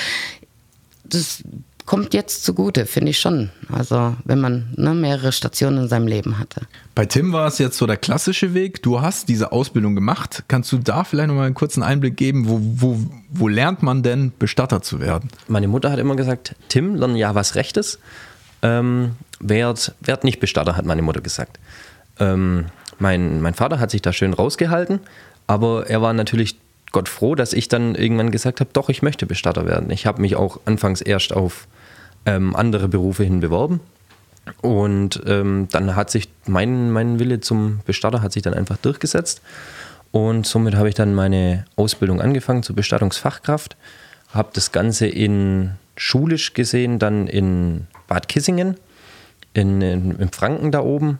[1.04, 1.44] das
[1.86, 3.50] kommt jetzt zugute, finde ich schon.
[3.72, 6.62] Also wenn man ne, mehrere Stationen in seinem Leben hatte.
[6.96, 8.82] Bei Tim war es jetzt so der klassische Weg.
[8.82, 10.44] Du hast diese Ausbildung gemacht.
[10.48, 12.48] Kannst du da vielleicht noch mal einen kurzen Einblick geben?
[12.48, 12.98] Wo, wo,
[13.30, 15.30] wo lernt man denn, Bestatter zu werden?
[15.48, 18.00] Meine Mutter hat immer gesagt, Tim, lern ja was Rechtes.
[18.62, 21.60] Ähm, werd, werd nicht Bestatter, hat meine Mutter gesagt.
[22.20, 22.66] Ähm,
[23.00, 25.00] mein, mein Vater hat sich da schön rausgehalten,
[25.48, 26.58] aber er war natürlich
[26.92, 29.90] Gott froh, dass ich dann irgendwann gesagt habe, doch, ich möchte Bestatter werden.
[29.92, 31.68] Ich habe mich auch anfangs erst auf
[32.26, 33.80] ähm, andere Berufe hin beworben.
[34.62, 39.42] Und ähm, dann hat sich mein, mein Wille zum Bestatter hat sich dann einfach durchgesetzt.
[40.12, 43.78] Und somit habe ich dann meine Ausbildung angefangen zur Bestattungsfachkraft.
[44.34, 48.76] Habe das Ganze in schulisch gesehen dann in Bad Kissingen,
[49.54, 51.20] in, in, in Franken da oben,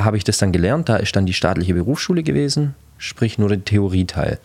[0.00, 0.88] habe ich das dann gelernt.
[0.88, 4.38] Da ist dann die staatliche Berufsschule gewesen, sprich nur der Theorieteil.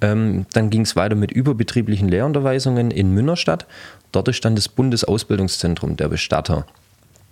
[0.00, 3.66] Ähm, dann ging es weiter mit überbetrieblichen Lehrunterweisungen in Münnerstadt.
[4.12, 6.66] Dort ist dann das Bundesausbildungszentrum der Bestatter.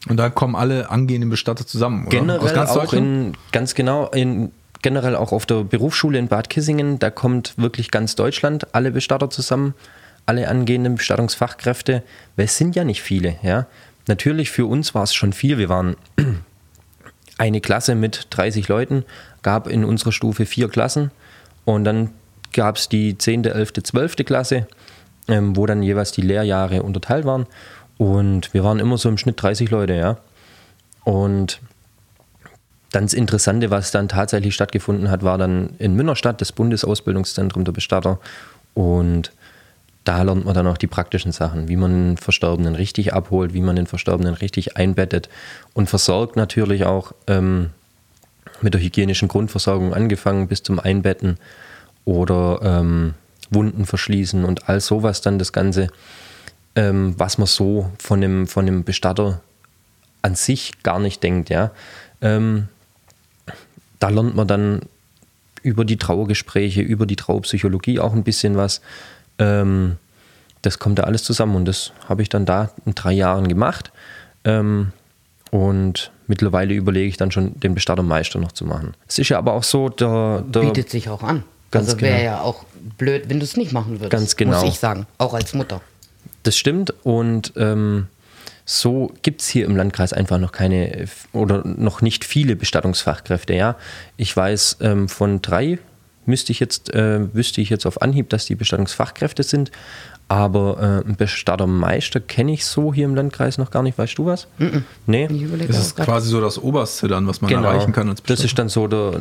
[0.08, 2.18] Und da kommen alle angehenden Bestatter zusammen, oder?
[2.18, 4.52] Generell Aus ganz auch in, ganz genau, in,
[4.82, 9.30] generell auch auf der Berufsschule in Bad Kissingen, da kommt wirklich ganz Deutschland, alle Bestatter
[9.30, 9.74] zusammen,
[10.26, 12.02] alle angehenden Bestattungsfachkräfte,
[12.36, 13.66] weil es sind ja nicht viele, ja.
[14.06, 15.96] Natürlich für uns war es schon viel, wir waren
[17.38, 19.04] eine Klasse mit 30 Leuten,
[19.42, 21.10] gab in unserer Stufe vier Klassen
[21.64, 22.10] und dann
[22.55, 24.16] gab es die 10., 11., 12.
[24.24, 24.66] Klasse,
[25.28, 27.46] ähm, wo dann jeweils die Lehrjahre unterteilt waren.
[27.98, 30.16] Und wir waren immer so im Schnitt 30 Leute, ja.
[31.05, 31.61] Und
[32.90, 37.72] dann das Interessante, was dann tatsächlich stattgefunden hat, war dann in Münnerstadt, das Bundesausbildungszentrum der
[37.72, 38.18] Bestatter.
[38.72, 39.32] Und
[40.05, 43.62] da lernt man dann auch die praktischen Sachen, wie man den Verstorbenen richtig abholt, wie
[43.62, 45.28] man den Verstorbenen richtig einbettet
[45.72, 47.70] und versorgt natürlich auch ähm,
[48.61, 51.38] mit der hygienischen Grundversorgung angefangen bis zum Einbetten
[52.05, 53.14] oder ähm,
[53.50, 55.88] Wunden verschließen und all sowas dann das Ganze,
[56.74, 59.40] ähm, was man so von dem, von dem Bestatter
[60.22, 61.70] an sich gar nicht denkt, ja.
[62.20, 62.68] Ähm,
[64.00, 64.80] da lernt man dann
[65.62, 68.80] über die Trauergespräche, über die Trauerpsychologie auch ein bisschen was.
[69.38, 69.96] Ähm,
[70.62, 73.92] das kommt da alles zusammen und das habe ich dann da in drei Jahren gemacht.
[74.44, 74.92] Ähm,
[75.50, 78.94] und mittlerweile überlege ich dann schon, den Bestattermeister noch zu machen.
[79.07, 81.44] Es ist ja aber auch so, der, der bietet sich auch an.
[81.74, 82.24] Ganz also wäre genau.
[82.24, 82.64] ja auch
[82.98, 84.10] blöd, wenn du es nicht machen würdest.
[84.10, 84.60] Ganz genau.
[84.60, 85.80] Muss ich sagen, auch als Mutter.
[86.42, 88.08] Das stimmt und ähm,
[88.64, 93.54] so gibt es hier im Landkreis einfach noch keine oder noch nicht viele Bestattungsfachkräfte.
[93.54, 93.76] Ja,
[94.16, 95.78] ich weiß ähm, von drei
[96.26, 99.70] müsste ich jetzt äh, wüsste ich jetzt auf Anhieb, dass die Bestattungsfachkräfte sind.
[100.35, 103.97] Aber äh, einen Bestattermeister kenne ich so hier im Landkreis noch gar nicht.
[103.97, 104.49] Weißt du was?
[104.59, 104.82] Mm -mm.
[105.07, 105.28] Nee.
[105.68, 107.68] Das ist quasi so das Oberste dann, was man genau.
[107.68, 109.12] erreichen kann als Das ist dann so der,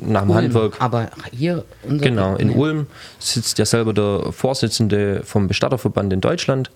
[0.00, 0.80] nach dem Ulm, Handwerk.
[0.80, 1.66] Aber hier...
[1.86, 2.54] Genau, in nee.
[2.54, 2.86] Ulm
[3.18, 6.70] sitzt ja selber der Vorsitzende vom Bestatterverband in Deutschland.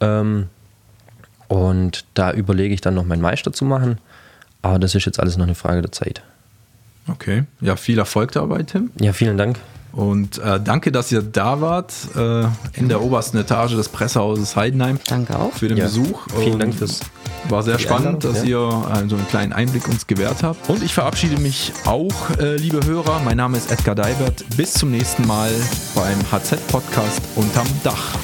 [0.00, 0.48] Ähm,
[1.46, 3.98] und da überlege ich dann noch meinen Meister zu machen.
[4.62, 6.22] Aber das ist jetzt alles noch eine Frage der Zeit.
[7.06, 7.44] Okay.
[7.60, 8.90] Ja, viel Erfolg dabei, Tim.
[9.00, 9.60] Ja, vielen Dank.
[9.92, 14.98] Und äh, danke, dass ihr da wart äh, in der obersten Etage des Pressehauses Heidenheim.
[15.08, 15.52] Danke auch.
[15.52, 15.84] Für den ja.
[15.84, 16.26] Besuch.
[16.36, 17.00] Vielen Und Dank fürs.
[17.48, 18.48] War sehr spannend, dass ja.
[18.48, 20.68] ihr äh, so einen kleinen Einblick uns gewährt habt.
[20.68, 23.20] Und ich verabschiede mich auch, äh, liebe Hörer.
[23.24, 24.44] Mein Name ist Edgar Deibert.
[24.56, 25.50] Bis zum nächsten Mal
[25.94, 28.14] beim HZ-Podcast unterm Dach.